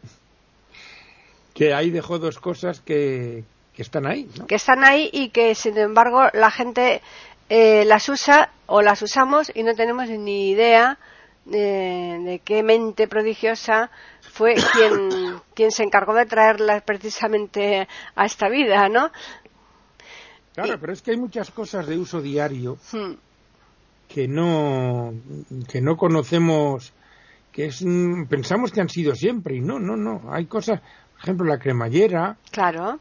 que 1.53 1.75
ahí 1.75 1.90
dejó 1.90 2.18
dos 2.18 2.38
cosas 2.38 2.81
que, 2.81 3.42
que 3.77 3.83
están 3.83 4.07
ahí. 4.07 4.27
Que 4.49 4.55
están 4.55 4.83
ahí 4.85 5.11
y 5.12 5.29
que, 5.29 5.55
sin 5.55 5.77
embargo, 5.77 6.29
la 6.33 6.51
gente 6.51 7.03
eh, 7.51 7.85
las 7.85 8.09
usa 8.09 8.51
o 8.65 8.81
las 8.81 9.03
usamos 9.03 9.53
y 9.55 9.62
no 9.62 9.75
tenemos 9.75 10.09
ni 10.09 10.49
idea 10.49 10.99
de, 11.45 12.41
qué 12.43 12.62
mente 12.62 13.07
prodigiosa 13.07 13.91
fue 14.33 14.55
quien, 14.73 15.41
quien 15.55 15.71
se 15.71 15.83
encargó 15.83 16.15
de 16.15 16.25
traerla 16.25 16.81
precisamente 16.81 17.87
a 18.15 18.25
esta 18.25 18.49
vida, 18.49 18.89
¿no? 18.89 19.11
Claro, 20.55 20.81
pero 20.81 20.95
es 20.95 21.03
que 21.03 21.11
hay 21.11 21.19
muchas 21.19 21.51
cosas 21.51 21.87
de 21.87 21.99
uso 21.99 22.23
diario 22.23 22.79
hmm. 22.93 23.12
que 24.09 24.27
no 24.27 25.12
que 25.69 25.83
no 25.83 25.99
conocemos, 25.99 26.95
que 27.53 27.67
es 27.67 27.85
pensamos 28.31 28.73
que 28.73 28.81
han 28.81 28.89
sido 28.89 29.15
siempre 29.15 29.57
y 29.57 29.61
no, 29.61 29.79
no, 29.79 29.97
no. 29.97 30.33
Hay 30.33 30.47
cosas, 30.47 30.81
por 30.81 31.21
ejemplo, 31.21 31.47
la 31.47 31.59
cremallera. 31.59 32.39
Claro. 32.51 33.01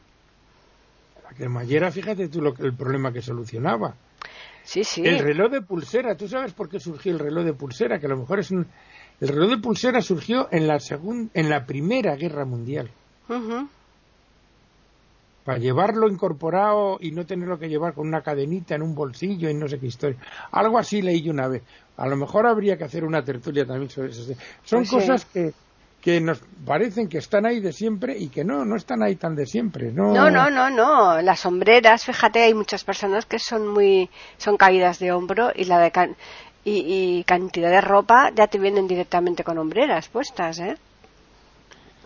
Cremallera, 1.35 1.91
fíjate 1.91 2.27
tú 2.29 2.41
lo, 2.41 2.53
el 2.59 2.73
problema 2.73 3.11
que 3.11 3.21
solucionaba. 3.21 3.95
Sí, 4.63 4.83
sí. 4.83 5.05
El 5.05 5.19
reloj 5.19 5.51
de 5.51 5.61
pulsera, 5.61 6.15
¿tú 6.15 6.27
sabes 6.27 6.53
por 6.53 6.69
qué 6.69 6.79
surgió 6.79 7.11
el 7.11 7.19
reloj 7.19 7.45
de 7.45 7.53
pulsera? 7.53 7.99
Que 7.99 8.07
a 8.07 8.09
lo 8.09 8.17
mejor 8.17 8.39
es 8.39 8.51
un... 8.51 8.65
El 9.21 9.27
reloj 9.29 9.51
de 9.51 9.57
pulsera 9.59 10.01
surgió 10.01 10.47
en 10.51 10.67
la, 10.67 10.79
en 11.33 11.49
la 11.49 11.65
Primera 11.65 12.15
Guerra 12.15 12.45
Mundial. 12.45 12.89
Para 15.45 15.57
llevarlo 15.59 16.09
incorporado 16.09 16.97
y 16.99 17.11
no 17.11 17.25
tenerlo 17.25 17.59
que 17.59 17.69
llevar 17.69 17.93
con 17.93 18.07
una 18.07 18.21
cadenita 18.21 18.75
en 18.75 18.81
un 18.81 18.95
bolsillo 18.95 19.49
y 19.49 19.53
no 19.53 19.67
sé 19.67 19.79
qué 19.79 19.85
historia. 19.85 20.17
Algo 20.51 20.79
así 20.79 21.01
leí 21.01 21.21
yo 21.21 21.31
una 21.31 21.47
vez. 21.47 21.61
A 21.97 22.07
lo 22.07 22.17
mejor 22.17 22.47
habría 22.47 22.77
que 22.77 22.83
hacer 22.83 23.05
una 23.05 23.23
tertulia 23.23 23.65
también 23.65 23.89
sobre 23.89 24.09
eso. 24.09 24.23
Son 24.63 24.79
pues 24.79 24.89
cosas 24.89 25.25
que 25.25 25.53
que 26.05 26.21
nos 26.21 26.39
parecen 26.67 27.09
que 27.09 27.17
están 27.17 27.47
ahí 27.47 27.59
de 27.59 27.73
siempre 27.73 28.15
y 28.15 28.29
que 28.29 28.43
no, 28.43 28.63
no 28.63 28.75
están 28.75 29.01
ahí 29.01 29.15
tan 29.15 29.35
de 29.35 29.47
siempre. 29.47 29.91
No, 29.91 30.13
no, 30.13 30.29
no, 30.29 30.51
no. 30.51 30.69
no. 30.69 31.19
Las 31.19 31.39
sombreras, 31.39 32.05
fíjate, 32.05 32.43
hay 32.43 32.53
muchas 32.53 32.83
personas 32.83 33.25
que 33.25 33.39
son 33.39 33.67
muy, 33.67 34.11
son 34.37 34.55
caídas 34.55 34.99
de 34.99 35.11
hombro 35.11 35.51
y 35.55 35.65
la 35.65 35.79
de 35.79 35.91
y, 36.63 37.17
y, 37.17 37.23
cantidad 37.23 37.71
de 37.71 37.81
ropa 37.81 38.31
ya 38.35 38.45
te 38.45 38.59
vienen 38.59 38.87
directamente 38.87 39.43
con 39.43 39.57
hombreras 39.57 40.07
puestas, 40.07 40.59
¿eh? 40.59 40.77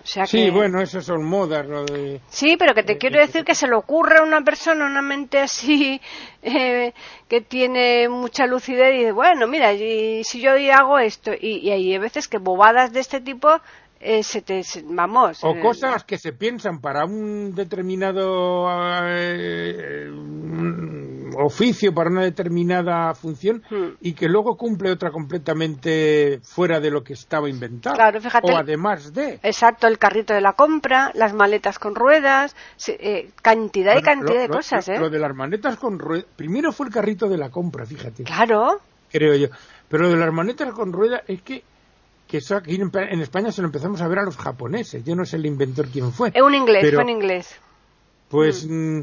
sí, 0.03 0.49
bueno, 0.49 0.81
eso 0.81 1.01
son 1.01 1.25
modas. 1.25 1.65
Lo 1.67 1.83
de, 1.85 2.21
sí, 2.29 2.55
pero 2.57 2.73
que 2.73 2.83
te 2.83 2.97
quiero 2.97 3.19
decir 3.19 3.43
que 3.43 3.55
se 3.55 3.67
le 3.67 3.75
ocurre 3.75 4.19
a 4.19 4.23
una 4.23 4.41
persona, 4.41 4.85
una 4.85 5.01
mente 5.01 5.39
así, 5.39 5.99
eh, 6.41 6.93
que 7.27 7.41
tiene 7.41 8.07
mucha 8.09 8.45
lucidez 8.45 8.93
y 8.93 8.97
dice, 8.99 9.12
bueno, 9.12 9.47
mira, 9.47 9.73
y, 9.73 10.23
si 10.23 10.39
yo 10.41 10.51
hago 10.73 10.99
esto, 10.99 11.31
y, 11.33 11.57
y 11.57 11.71
hay 11.71 11.97
veces 11.97 12.27
que 12.27 12.38
bobadas 12.38 12.93
de 12.93 13.01
este 13.01 13.21
tipo 13.21 13.49
eh, 13.99 14.21
vamos. 14.85 15.43
O 15.43 15.55
eh, 15.55 15.62
cosas 15.62 16.03
que 16.05 16.17
se 16.17 16.31
piensan 16.31 16.79
para 16.79 17.05
un 17.05 17.53
determinado 17.53 18.67
eh, 19.05 20.09
oficio, 21.38 21.93
para 21.93 22.09
una 22.09 22.23
determinada 22.23 23.13
función, 23.13 23.62
hmm. 23.69 23.97
y 24.01 24.13
que 24.13 24.27
luego 24.29 24.55
cumple 24.55 24.91
otra 24.91 25.12
completamente 25.12 26.39
fuera 26.43 26.79
de 26.79 26.91
lo 26.91 27.03
que 27.03 27.13
estaba 27.13 27.49
inventado. 27.49 27.95
Claro, 27.95 28.21
fíjate. 28.21 28.53
O 28.53 28.57
además 28.57 29.13
de. 29.13 29.39
Exacto, 29.43 29.88
el 29.88 29.97
carrito 29.97 30.33
de 30.33 30.41
la 30.41 30.53
compra, 30.53 31.12
las 31.13 31.33
maletas 31.33 31.77
con 31.77 31.95
ruedas, 31.95 32.55
cantidad 33.41 33.97
y 33.97 34.01
cantidad 34.01 34.41
de 34.41 34.49
cosas, 34.49 34.88
lo, 34.88 34.99
Lo 34.99 35.09
de 35.09 35.19
las 35.19 35.35
maletas 35.35 35.77
con 35.77 35.99
ruedas. 35.99 36.25
Primero 36.35 36.71
fue 36.71 36.88
el 36.88 36.93
carrito 36.93 37.27
de 37.27 37.38
la 37.38 37.49
compra, 37.49 37.85
fíjate. 37.85 38.23
Claro. 38.23 38.79
Creo 39.12 39.35
yo. 39.35 39.47
Pero 39.89 40.03
lo 40.03 40.09
de 40.12 40.17
las 40.17 40.31
maletas 40.31 40.71
con 40.71 40.93
ruedas 40.93 41.21
es 41.27 41.41
que 41.41 41.63
que 42.29 42.37
eso 42.37 42.55
aquí 42.55 42.75
en 42.75 43.21
España 43.21 43.51
se 43.51 43.63
lo 43.63 43.67
empezamos 43.67 44.01
a 44.01 44.07
ver 44.07 44.19
a 44.19 44.23
los 44.23 44.37
japoneses. 44.37 45.03
Yo 45.03 45.15
no 45.15 45.25
sé 45.25 45.37
el 45.37 45.47
inventor 45.47 45.87
quién 45.87 46.13
fue. 46.13 46.31
Es 46.31 46.41
un 46.43 46.53
inglés, 46.53 46.93
fue 46.93 47.01
en 47.01 47.09
inglés. 47.09 47.55
Pues 48.29 48.67
mm. 48.69 49.01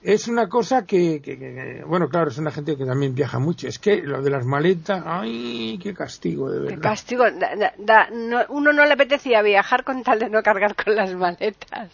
Es 0.00 0.28
una 0.28 0.48
cosa 0.48 0.86
que, 0.86 1.82
bueno, 1.86 2.08
claro, 2.08 2.30
es 2.30 2.38
una 2.38 2.52
gente 2.52 2.76
que 2.76 2.84
también 2.84 3.16
viaja 3.16 3.40
mucho. 3.40 3.66
Es 3.66 3.80
que 3.80 4.00
lo 4.00 4.22
de 4.22 4.30
las 4.30 4.44
maletas, 4.44 5.02
ay, 5.04 5.76
qué 5.82 5.92
castigo, 5.92 6.48
de 6.50 6.60
verdad. 6.60 6.74
Qué 6.76 6.80
castigo. 6.80 7.24
uno 8.50 8.72
no 8.72 8.86
le 8.86 8.92
apetecía 8.92 9.42
viajar 9.42 9.82
con 9.82 10.04
tal 10.04 10.20
de 10.20 10.30
no 10.30 10.40
cargar 10.42 10.76
con 10.76 10.94
las 10.94 11.14
maletas. 11.14 11.90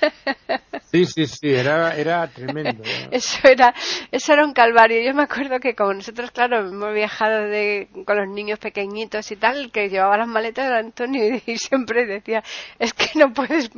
Sí, 0.90 1.04
sí, 1.04 1.26
sí, 1.26 1.50
era, 1.50 1.94
era 1.94 2.26
tremendo. 2.28 2.82
Eso 3.10 3.46
era, 3.46 3.74
eso 4.10 4.32
era 4.32 4.42
un 4.42 4.54
calvario. 4.54 5.02
Yo 5.02 5.12
me 5.12 5.24
acuerdo 5.24 5.60
que 5.60 5.74
como 5.74 5.92
nosotros, 5.92 6.30
claro, 6.30 6.66
hemos 6.66 6.94
viajado 6.94 7.42
de, 7.42 7.88
con 8.06 8.16
los 8.16 8.28
niños 8.28 8.58
pequeñitos 8.58 9.30
y 9.30 9.36
tal, 9.36 9.70
que 9.70 9.90
llevaba 9.90 10.16
las 10.16 10.28
maletas 10.28 10.70
de 10.70 10.76
Antonio 10.78 11.42
y, 11.46 11.58
siempre 11.58 12.06
decía, 12.06 12.42
es 12.78 12.94
que 12.94 13.18
no 13.18 13.34
puedes 13.34 13.70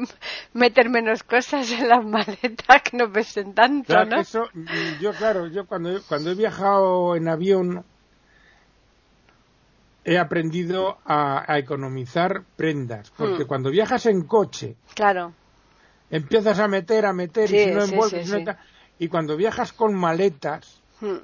meter 0.53 0.88
menos 0.88 1.25
cosas 1.25 1.70
en 1.73 1.88
las 1.88 2.05
maletas 2.05 2.83
que 2.83 2.96
no 2.96 3.11
pesen 3.11 3.50
tanto, 3.55 4.05
¿no? 4.05 4.21
Eso, 4.21 4.49
yo, 5.01 5.13
claro, 5.13 5.47
yo 5.47 5.67
cuando, 5.67 6.01
cuando 6.09 6.31
he 6.31 6.35
viajado 6.35 7.17
en 7.17 7.29
avión 7.29 7.85
he 10.05 10.19
aprendido 10.19 10.99
a, 11.05 11.59
economizar 11.59 12.43
prendas, 12.57 13.11
porque 13.17 13.45
hmm. 13.45 13.47
cuando 13.47 13.71
viajas 13.71 14.07
en 14.07 14.23
coche, 14.23 14.77
claro, 14.95 15.33
empiezas 16.11 16.59
a 16.59 16.69
meter, 16.69 17.07
a 17.07 17.13
meter, 17.13 17.45
y 17.53 17.65
si 17.65 17.71
no 17.71 17.85
envuelves, 17.85 18.33
y 18.99 19.09
cuando 19.09 19.37
viajas 19.37 19.73
con 19.73 19.95
maletas, 19.95 20.81
hmm. 21.01 21.17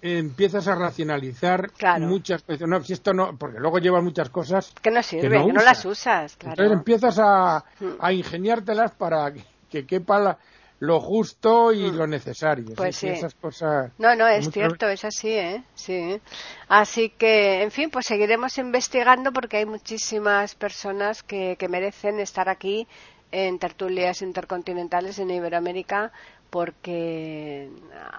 empiezas 0.00 0.68
a 0.68 0.74
racionalizar 0.74 1.70
muchas 2.00 2.46
veces. 2.46 2.68
No, 2.68 2.82
si 2.82 2.92
esto 2.92 3.12
no, 3.12 3.36
porque 3.36 3.58
luego 3.58 3.78
llevas 3.78 4.02
muchas 4.02 4.30
cosas 4.30 4.72
que 4.80 4.90
no 4.90 5.02
sirven, 5.02 5.46
que 5.46 5.52
no, 5.52 5.62
las 5.62 5.84
usas. 5.84 6.36
Claro. 6.36 6.52
Entonces 6.52 6.78
empiezas 6.78 7.18
a, 7.18 7.64
hmm. 7.80 7.92
a 7.98 8.12
ingeniártelas 8.12 8.92
para 8.92 9.32
que, 9.32 9.44
que 9.70 9.86
quepa 9.86 10.18
la, 10.20 10.38
lo 10.80 11.00
justo 11.00 11.72
y 11.72 11.90
mm. 11.90 11.96
lo 11.96 12.06
necesario. 12.06 12.74
Pues 12.76 12.96
sí. 12.96 13.08
Esas 13.08 13.34
cosas, 13.34 13.92
no, 13.98 14.14
no, 14.14 14.26
es 14.28 14.50
cierto, 14.50 14.88
es 14.88 15.04
así, 15.04 15.30
¿eh? 15.30 15.62
Sí. 15.74 16.20
Así 16.68 17.10
que, 17.10 17.62
en 17.62 17.70
fin, 17.70 17.90
pues 17.90 18.06
seguiremos 18.06 18.58
investigando 18.58 19.32
porque 19.32 19.58
hay 19.58 19.66
muchísimas 19.66 20.54
personas 20.54 21.22
que, 21.22 21.56
que 21.58 21.68
merecen 21.68 22.20
estar 22.20 22.48
aquí 22.48 22.86
en 23.30 23.58
tertulias 23.58 24.22
intercontinentales 24.22 25.18
en 25.18 25.30
Iberoamérica 25.30 26.12
porque 26.54 27.68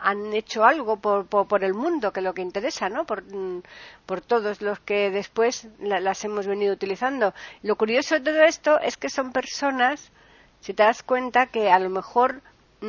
han 0.01 0.33
hecho 0.33 0.65
algo 0.65 0.97
por, 0.97 1.27
por, 1.27 1.63
el 1.63 1.73
mundo, 1.73 2.11
que 2.11 2.19
es 2.19 2.23
lo 2.25 2.33
que 2.33 2.41
interesa, 2.41 2.89
¿no? 2.89 3.05
Por, 3.05 3.23
mm, 3.23 3.61
por 4.05 4.19
todos 4.19 4.61
los 4.61 4.77
que 4.81 5.09
después 5.09 5.69
las 5.79 6.25
hemos 6.25 6.45
venido 6.45 6.73
utilizando. 6.73 7.33
Lo 7.63 7.77
curioso 7.77 8.15
de 8.15 8.29
todo 8.29 8.43
esto 8.43 8.77
es 8.81 8.97
que 8.97 9.09
son 9.09 9.31
personas, 9.31 10.11
si 10.61 10.73
te 10.73 10.83
das 10.83 11.03
cuenta, 11.03 11.47
que 11.47 11.71
a 11.71 11.79
lo 11.79 11.89
mejor 11.89 12.41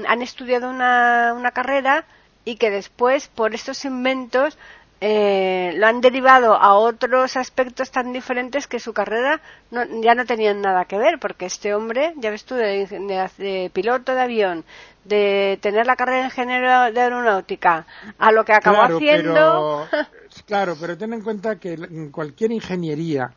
han 0.07 0.23
estudiado 0.23 0.69
una, 0.71 1.35
una 1.37 1.51
carrera 1.53 2.05
y 2.45 2.57
que 2.57 2.71
después, 2.71 3.29
por 3.29 3.55
estos 3.55 3.85
inventos, 3.85 4.57
eh, 5.01 5.73
lo 5.77 5.87
han 5.87 6.01
derivado 6.01 6.55
a 6.55 6.75
otros 6.75 7.37
aspectos 7.37 7.91
tan 7.91 8.15
diferentes 8.15 8.67
que 8.67 8.81
su 8.81 8.95
carrera 8.95 9.43
ya 9.71 10.15
no 10.15 10.25
tenían 10.25 10.63
nada 10.63 10.87
que 10.87 10.97
ver, 10.97 11.19
porque 11.19 11.45
este 11.45 11.75
hombre, 11.75 12.15
ya 12.17 12.31
ves 12.31 12.45
tú, 12.45 12.55
de, 12.55 13.71
piloto 13.75 14.15
de 14.15 14.21
avión, 14.21 14.65
de 15.05 15.59
tener 15.61 15.87
la 15.87 15.97
carrera 15.97 16.21
de 16.21 16.25
ingeniero 16.25 16.93
de 16.93 17.01
aeronáutica, 17.01 17.87
a 18.19 18.33
lo 18.33 18.45
que 18.47 18.55
acabó 18.55 18.83
haciendo. 18.83 19.87
claro, 20.47 20.77
pero 20.81 20.97
ten 20.97 21.13
en 21.13 21.23
cuenta 21.23 21.57
que 21.57 21.77
cualquier 22.11 22.53
ingeniería 22.53 23.33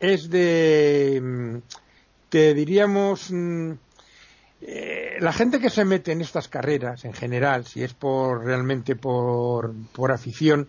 es 0.00 0.28
de, 0.30 1.60
mm, 2.34 2.40
te 2.40 2.54
diríamos, 2.54 3.30
mm, 3.30 3.72
eh, 4.62 5.16
la 5.20 5.32
gente 5.32 5.60
que 5.60 5.70
se 5.70 5.84
mete 5.84 6.12
en 6.12 6.20
estas 6.20 6.48
carreras, 6.48 7.04
en 7.04 7.12
general, 7.12 7.66
si 7.66 7.82
es 7.82 7.94
por 7.94 8.44
realmente 8.44 8.96
por, 8.96 9.72
por 9.92 10.10
afición, 10.10 10.68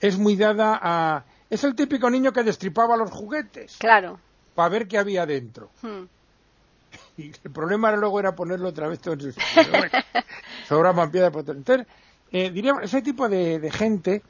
es 0.00 0.18
muy 0.18 0.36
dada 0.36 0.78
a... 0.82 1.24
Es 1.48 1.62
el 1.62 1.76
típico 1.76 2.10
niño 2.10 2.32
que 2.32 2.42
destripaba 2.42 2.96
los 2.96 3.10
juguetes. 3.10 3.76
Claro. 3.78 4.18
Para 4.54 4.68
ver 4.68 4.88
qué 4.88 4.98
había 4.98 5.26
dentro. 5.26 5.70
Hmm. 5.82 6.04
Y 7.18 7.32
el 7.44 7.50
problema 7.50 7.92
luego 7.92 8.20
era 8.20 8.34
ponerlo 8.34 8.68
otra 8.68 8.88
vez 8.88 9.00
todo 9.00 9.14
en 9.14 9.20
su 9.20 9.32
Sobraban 10.68 11.10
piedra 11.10 11.30
por 11.30 11.48
Entonces, 11.48 11.86
eh, 12.30 12.50
diríamos, 12.50 12.82
ese 12.82 13.00
tipo 13.00 13.28
de, 13.28 13.58
de 13.58 13.70
gente, 13.70 14.22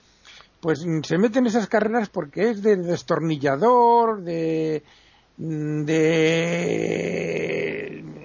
pues 0.61 0.85
se 1.03 1.19
mete 1.19 1.39
en 1.39 1.47
esas 1.47 1.69
carreras 1.69 2.09
porque 2.09 2.51
es 2.51 2.63
de 2.63 2.77
destornillador, 2.77 4.23
de 4.23 4.85
de 5.37 6.37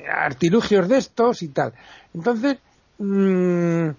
artilugios 0.10 0.88
de 0.88 0.98
estos 0.98 1.42
y 1.44 1.50
tal. 1.50 1.74
Entonces, 2.14 2.58
mm, 2.98 3.90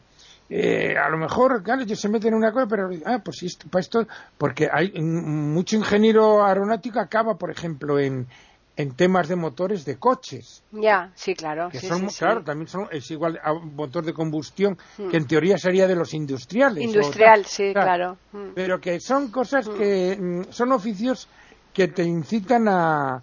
eh, 0.51 0.97
a 0.97 1.09
lo 1.09 1.17
mejor, 1.17 1.63
claro, 1.63 1.83
ellos 1.83 2.01
se 2.01 2.09
meten 2.09 2.29
en 2.29 2.35
una 2.35 2.53
cosa, 2.53 2.67
pero, 2.67 2.91
ah, 3.07 3.21
pues 3.25 3.43
esto, 3.43 3.69
para 3.69 3.81
esto, 3.81 4.07
porque 4.37 4.69
hay 4.71 4.93
mucho 5.01 5.77
ingeniero 5.77 6.45
aeronáutico 6.45 7.01
acaba, 7.01 7.37
por 7.37 7.51
ejemplo, 7.51 7.99
en, 7.99 8.27
en 8.77 8.95
temas 8.95 9.29
de 9.29 9.37
motores 9.37 9.85
de 9.85 9.97
coches. 9.97 10.63
Ya, 10.73 11.11
sí, 11.15 11.35
claro. 11.35 11.69
Que 11.71 11.81
son, 11.81 12.07
claro, 12.09 12.43
también 12.43 12.69
son, 12.69 12.89
es 12.91 13.11
igual 13.11 13.39
a 13.43 13.53
un 13.53 13.75
motor 13.75 14.05
de 14.05 14.13
combustión, 14.13 14.79
hmm. 14.99 15.09
que 15.09 15.17
en 15.19 15.27
teoría 15.27 15.59
sería 15.59 15.87
de 15.87 15.97
los 15.97 16.15
industriales. 16.15 16.83
Industrial, 16.83 17.45
sí, 17.45 17.73
claro. 17.73 18.17
Hmm. 18.33 18.51
Pero 18.55 18.81
que 18.81 19.01
son 19.01 19.31
cosas 19.31 19.69
hmm. 19.69 19.79
que 19.79 20.19
mm, 20.21 20.53
son 20.53 20.73
oficios 20.73 21.29
que 21.73 21.89
te 21.89 22.03
incitan 22.03 22.69
a, 22.69 23.23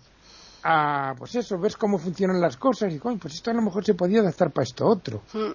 a, 0.63 1.13
pues 1.17 1.35
eso, 1.35 1.57
ves 1.57 1.77
cómo 1.77 1.97
funcionan 1.97 2.41
las 2.41 2.57
cosas 2.57 2.93
y, 2.93 2.99
pues 2.99 3.33
esto 3.33 3.51
a 3.51 3.53
lo 3.53 3.61
mejor 3.61 3.85
se 3.85 3.93
podía 3.93 4.21
adaptar 4.21 4.51
para 4.51 4.63
esto 4.63 4.87
otro. 4.87 5.21
Mm. 5.33 5.51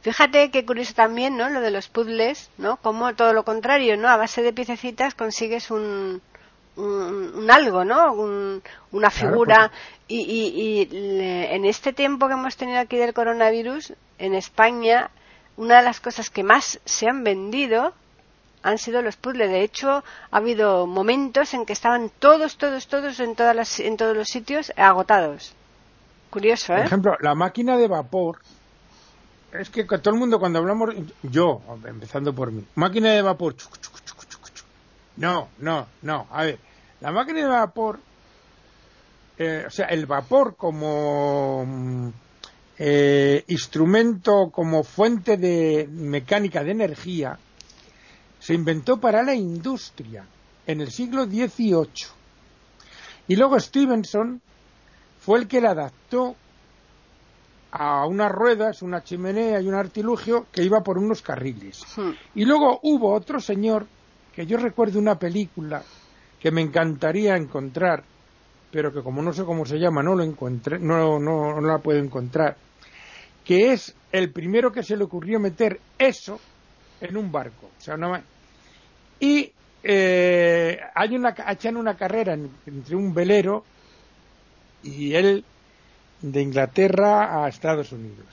Fíjate 0.00 0.50
qué 0.50 0.66
curioso 0.66 0.92
también, 0.94 1.36
¿no? 1.36 1.48
Lo 1.48 1.60
de 1.60 1.70
los 1.70 1.88
puzzles, 1.88 2.50
¿no? 2.58 2.76
Como 2.76 3.14
todo 3.14 3.32
lo 3.32 3.44
contrario, 3.44 3.96
¿no? 3.96 4.08
A 4.08 4.16
base 4.16 4.42
de 4.42 4.52
piececitas 4.52 5.14
consigues 5.14 5.70
un, 5.70 6.20
un, 6.76 7.50
algo, 7.50 7.84
¿no? 7.84 8.12
una 8.92 9.10
figura. 9.10 9.70
y, 10.06 10.20
y, 10.20 10.88
en 10.92 11.64
este 11.64 11.94
tiempo 11.94 12.26
que 12.26 12.34
hemos 12.34 12.56
tenido 12.56 12.80
aquí 12.80 12.96
del 12.96 13.14
coronavirus, 13.14 13.94
en 14.18 14.34
España, 14.34 15.10
una 15.56 15.78
de 15.78 15.84
las 15.84 16.00
cosas 16.00 16.28
que 16.28 16.42
más 16.42 16.80
se 16.84 17.08
han 17.08 17.24
vendido 17.24 17.94
han 18.64 18.78
sido 18.78 19.02
los 19.02 19.16
puzzles. 19.16 19.50
De 19.50 19.62
hecho, 19.62 20.02
ha 20.30 20.36
habido 20.36 20.86
momentos 20.86 21.54
en 21.54 21.66
que 21.66 21.74
estaban 21.74 22.10
todos, 22.18 22.56
todos, 22.56 22.88
todos 22.88 23.20
en, 23.20 23.36
todas 23.36 23.54
las, 23.54 23.78
en 23.78 23.96
todos 23.96 24.16
los 24.16 24.28
sitios 24.28 24.72
agotados. 24.76 25.54
Curioso, 26.30 26.72
¿eh? 26.72 26.78
Por 26.78 26.86
ejemplo, 26.86 27.16
la 27.20 27.34
máquina 27.34 27.76
de 27.76 27.86
vapor. 27.86 28.40
Es 29.52 29.70
que 29.70 29.84
todo 29.84 30.14
el 30.14 30.18
mundo 30.18 30.40
cuando 30.40 30.58
hablamos, 30.58 30.94
yo, 31.22 31.60
empezando 31.86 32.34
por 32.34 32.50
mí, 32.50 32.64
máquina 32.74 33.12
de 33.12 33.22
vapor. 33.22 33.54
No, 35.16 35.48
no, 35.58 35.86
no. 36.02 36.26
A 36.32 36.42
ver, 36.42 36.58
la 37.00 37.12
máquina 37.12 37.40
de 37.40 37.46
vapor, 37.46 38.00
eh, 39.38 39.64
o 39.66 39.70
sea, 39.70 39.86
el 39.86 40.06
vapor 40.06 40.56
como 40.56 41.64
mm, 41.64 42.08
eh, 42.78 43.44
instrumento, 43.46 44.50
como 44.50 44.82
fuente 44.82 45.36
de 45.36 45.86
mecánica 45.88 46.64
de 46.64 46.72
energía, 46.72 47.38
se 48.44 48.52
inventó 48.52 49.00
para 49.00 49.22
la 49.22 49.34
industria 49.34 50.22
en 50.66 50.82
el 50.82 50.90
siglo 50.90 51.24
XVIII. 51.24 51.88
Y 53.26 53.36
luego 53.36 53.58
Stevenson 53.58 54.38
fue 55.18 55.38
el 55.38 55.48
que 55.48 55.62
la 55.62 55.70
adaptó 55.70 56.36
a 57.70 58.06
unas 58.06 58.30
ruedas, 58.30 58.82
una 58.82 59.02
chimenea 59.02 59.62
y 59.62 59.66
un 59.66 59.74
artilugio 59.74 60.44
que 60.52 60.62
iba 60.62 60.82
por 60.82 60.98
unos 60.98 61.22
carriles. 61.22 61.84
Hmm. 61.96 62.10
Y 62.34 62.44
luego 62.44 62.80
hubo 62.82 63.14
otro 63.14 63.40
señor, 63.40 63.86
que 64.34 64.44
yo 64.44 64.58
recuerdo 64.58 64.98
una 64.98 65.18
película 65.18 65.82
que 66.38 66.50
me 66.50 66.60
encantaría 66.60 67.36
encontrar, 67.36 68.04
pero 68.70 68.92
que 68.92 69.02
como 69.02 69.22
no 69.22 69.32
sé 69.32 69.44
cómo 69.44 69.64
se 69.64 69.78
llama, 69.78 70.02
no 70.02 70.14
lo 70.14 70.22
encontré, 70.22 70.78
no, 70.78 71.18
no, 71.18 71.62
no 71.62 71.66
la 71.66 71.78
puedo 71.78 71.98
encontrar, 71.98 72.58
que 73.42 73.72
es 73.72 73.96
el 74.12 74.30
primero 74.32 74.70
que 74.70 74.82
se 74.82 74.98
le 74.98 75.04
ocurrió 75.04 75.40
meter 75.40 75.80
eso 75.98 76.38
en 77.00 77.16
un 77.16 77.30
barco. 77.30 77.70
O 77.78 77.80
sea, 77.80 77.96
no, 77.96 78.16
y 79.20 79.50
eh, 79.82 80.80
hay 80.94 81.16
una, 81.16 81.34
echan 81.48 81.76
una 81.76 81.96
carrera 81.96 82.34
entre 82.34 82.96
un 82.96 83.14
velero 83.14 83.64
y 84.82 85.14
él 85.14 85.44
de 86.20 86.42
Inglaterra 86.42 87.44
a 87.44 87.48
Estados 87.48 87.92
Unidos. 87.92 88.26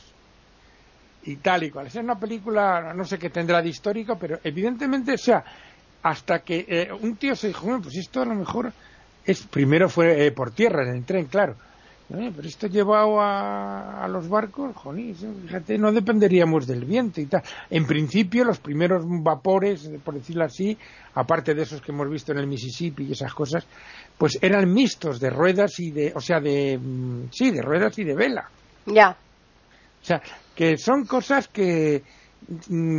Y 1.23 1.35
tal 1.35 1.63
y 1.63 1.69
cual. 1.69 1.87
Es 1.87 1.95
una 1.95 2.19
película, 2.19 2.93
no 2.95 3.05
sé 3.05 3.19
qué 3.19 3.29
tendrá 3.29 3.61
de 3.61 3.69
histórico, 3.69 4.17
pero 4.17 4.39
evidentemente, 4.43 5.13
o 5.13 5.17
sea, 5.17 5.43
hasta 6.01 6.39
que 6.39 6.65
eh, 6.67 6.89
un 6.91 7.15
tío 7.15 7.35
se 7.35 7.47
dijo, 7.47 7.65
bueno, 7.65 7.81
pues 7.81 7.95
esto 7.97 8.21
a 8.21 8.25
lo 8.25 8.33
mejor 8.33 8.73
es 9.23 9.43
primero 9.43 9.87
fue 9.87 10.25
eh, 10.25 10.31
por 10.31 10.51
tierra, 10.51 10.83
en 10.83 10.95
el 10.95 11.05
tren, 11.05 11.25
claro 11.25 11.55
pero 12.11 12.47
esto 12.47 12.67
llevado 12.67 13.19
a, 13.21 14.03
a 14.03 14.07
los 14.07 14.27
barcos, 14.27 14.75
joder, 14.75 15.15
fíjate, 15.15 15.77
no 15.77 15.91
dependeríamos 15.91 16.67
del 16.67 16.85
viento 16.85 17.21
y 17.21 17.25
tal. 17.25 17.41
En 17.69 17.85
principio, 17.85 18.43
los 18.43 18.59
primeros 18.59 19.03
vapores, 19.05 19.89
por 20.03 20.15
decirlo 20.15 20.43
así, 20.43 20.77
aparte 21.15 21.53
de 21.53 21.63
esos 21.63 21.81
que 21.81 21.91
hemos 21.91 22.09
visto 22.09 22.31
en 22.31 22.39
el 22.39 22.47
Mississippi 22.47 23.05
y 23.05 23.11
esas 23.13 23.33
cosas, 23.33 23.65
pues 24.17 24.37
eran 24.41 24.71
mixtos 24.73 25.19
de 25.19 25.29
ruedas 25.29 25.79
y 25.79 25.91
de, 25.91 26.13
o 26.15 26.21
sea, 26.21 26.39
de, 26.39 26.77
mm, 26.77 27.29
sí, 27.31 27.51
de 27.51 27.61
ruedas 27.61 27.97
y 27.99 28.03
de 28.03 28.15
vela. 28.15 28.49
Ya. 28.85 29.15
O 30.01 30.05
sea, 30.05 30.21
que 30.55 30.77
son 30.77 31.05
cosas 31.05 31.47
que, 31.47 32.03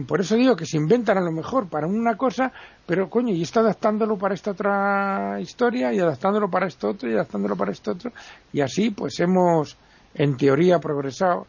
por 0.07 0.21
eso 0.21 0.37
digo 0.37 0.57
que 0.57 0.67
se 0.67 0.77
inventan 0.77 1.19
a 1.19 1.21
lo 1.21 1.33
mejor 1.33 1.69
para 1.69 1.87
una 1.87 2.17
cosa, 2.17 2.53
pero 2.87 3.11
coño, 3.11 3.35
y 3.35 3.43
está 3.43 3.61
adaptándolo 3.61 4.17
para 4.17 4.35
esta 4.35 4.53
otra 4.53 5.39
historia, 5.41 5.93
y 5.93 5.99
adaptándolo 5.99 6.49
para 6.49 6.67
esto 6.67 6.89
otro, 6.89 7.11
y 7.11 7.15
adaptándolo 7.15 7.57
para 7.57 7.73
esto 7.73 7.93
otro, 7.93 8.13
y 8.53 8.61
así 8.61 8.91
pues 8.91 9.19
hemos, 9.21 9.77
en 10.15 10.37
teoría, 10.37 10.79
progresado. 10.79 11.47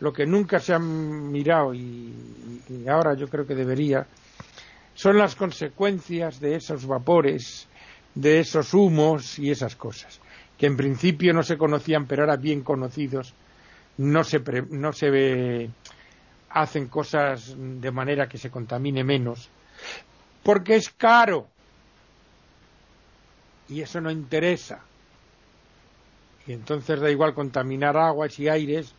Lo 0.00 0.12
que 0.12 0.24
nunca 0.24 0.60
se 0.60 0.72
ha 0.72 0.78
mirado, 0.78 1.74
y, 1.74 2.14
y 2.68 2.88
ahora 2.88 3.14
yo 3.14 3.28
creo 3.28 3.46
que 3.46 3.54
debería, 3.54 4.06
son 4.94 5.18
las 5.18 5.34
consecuencias 5.34 6.40
de 6.40 6.56
esos 6.56 6.86
vapores, 6.86 7.66
de 8.14 8.40
esos 8.40 8.72
humos 8.74 9.38
y 9.38 9.50
esas 9.50 9.76
cosas, 9.76 10.20
que 10.56 10.66
en 10.66 10.76
principio 10.76 11.32
no 11.32 11.42
se 11.42 11.58
conocían, 11.58 12.06
pero 12.06 12.22
ahora 12.22 12.36
bien 12.36 12.62
conocidos, 12.62 13.34
no 13.98 14.24
se, 14.24 14.40
no 14.70 14.92
se 14.92 15.10
ve 15.10 15.70
hacen 16.50 16.88
cosas 16.88 17.54
de 17.56 17.90
manera 17.90 18.28
que 18.28 18.38
se 18.38 18.50
contamine 18.50 19.04
menos, 19.04 19.48
porque 20.42 20.76
es 20.76 20.90
caro. 20.90 21.46
Y 23.68 23.80
eso 23.80 24.00
no 24.00 24.10
interesa. 24.10 24.80
Y 26.46 26.52
entonces 26.52 27.00
da 27.00 27.10
igual 27.10 27.34
contaminar 27.34 27.96
aguas 27.96 28.38
y 28.40 28.48
aires, 28.48 28.92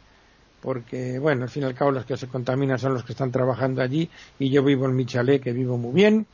porque, 0.61 1.19
bueno, 1.19 1.43
al 1.43 1.49
fin 1.49 1.63
y 1.63 1.65
al 1.65 1.75
cabo 1.75 1.91
los 1.91 2.05
que 2.05 2.15
se 2.15 2.27
contaminan 2.27 2.79
son 2.79 2.93
los 2.93 3.03
que 3.03 3.11
están 3.11 3.31
trabajando 3.31 3.81
allí, 3.81 4.09
y 4.39 4.49
yo 4.49 4.63
vivo 4.63 4.85
en 4.85 4.95
mi 4.95 5.05
chalet, 5.05 5.41
que 5.41 5.51
vivo 5.51 5.77
muy 5.77 5.93
bien, 5.93 6.25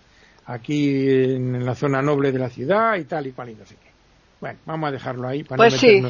aquí 0.46 1.10
en 1.10 1.66
la 1.66 1.76
zona 1.76 2.02
noble 2.02 2.32
de 2.32 2.40
la 2.40 2.50
ciudad 2.50 2.96
y 2.96 3.06
tal 3.06 3.28
y 3.28 3.32
cual 3.32 3.50
y 3.50 3.56
no 3.56 3.66
sé 3.66 3.76
qué. 3.76 3.87
Bueno, 4.40 4.60
vamos 4.66 4.90
a 4.90 4.92
dejarlo 4.92 5.28
ahí 5.28 5.44
para 5.44 5.58
pues 5.58 5.80
sí, 5.80 6.04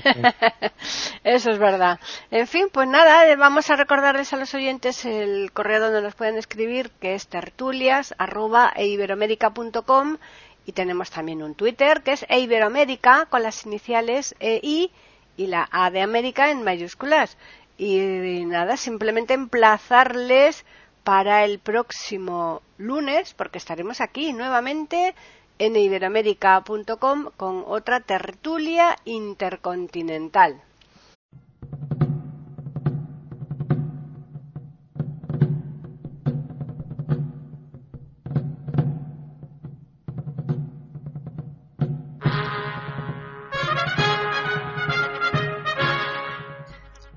eso 1.24 1.52
es 1.52 1.58
verdad. 1.58 1.98
En 2.30 2.46
fin, 2.46 2.68
pues 2.72 2.86
nada, 2.88 3.26
eh, 3.28 3.36
vamos 3.38 3.70
a 3.70 3.78
recordarles 3.78 4.34
a 4.34 4.38
los 4.38 4.54
oyentes 4.54 5.06
el 5.06 5.54
correo 5.54 5.80
donde 5.80 6.02
nos 6.02 6.16
pueden 6.16 6.38
escribir, 6.38 6.92
que 7.00 7.16
es 7.16 7.28
tertulias.eiberomedica.com 7.28 10.18
y 10.66 10.74
tenemos 10.74 11.10
también 11.10 11.42
un 11.42 11.56
Twitter, 11.56 12.02
que 12.02 12.12
es 12.12 12.26
eiberomedica, 12.28 13.28
con 13.28 13.44
las 13.44 13.66
iniciales 13.66 14.36
EI 14.42 14.92
y 15.38 15.48
la 15.48 15.70
A 15.72 15.90
de 15.90 16.02
América 16.02 16.52
en 16.52 16.62
mayúsculas. 16.62 17.38
Y 17.78 18.44
nada, 18.46 18.76
simplemente 18.76 19.34
emplazarles 19.34 20.66
para 21.06 21.46
el 21.46 21.60
próximo 21.60 22.62
lunes, 22.78 23.34
porque 23.34 23.60
estaremos 23.60 24.02
aquí 24.02 24.34
nuevamente 24.34 25.16
en 25.60 25.76
iberoamérica.com 25.76 27.32
con 27.38 27.64
otra 27.68 28.00
tertulia 28.00 28.96
intercontinental. 29.06 30.62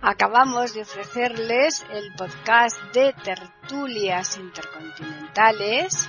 Acabamos 0.02 0.74
de 0.74 0.82
ofrecerles 0.82 1.84
el 1.92 2.12
podcast 2.14 2.76
de 2.92 3.12
tertulias 3.12 4.38
intercontinentales 4.38 6.08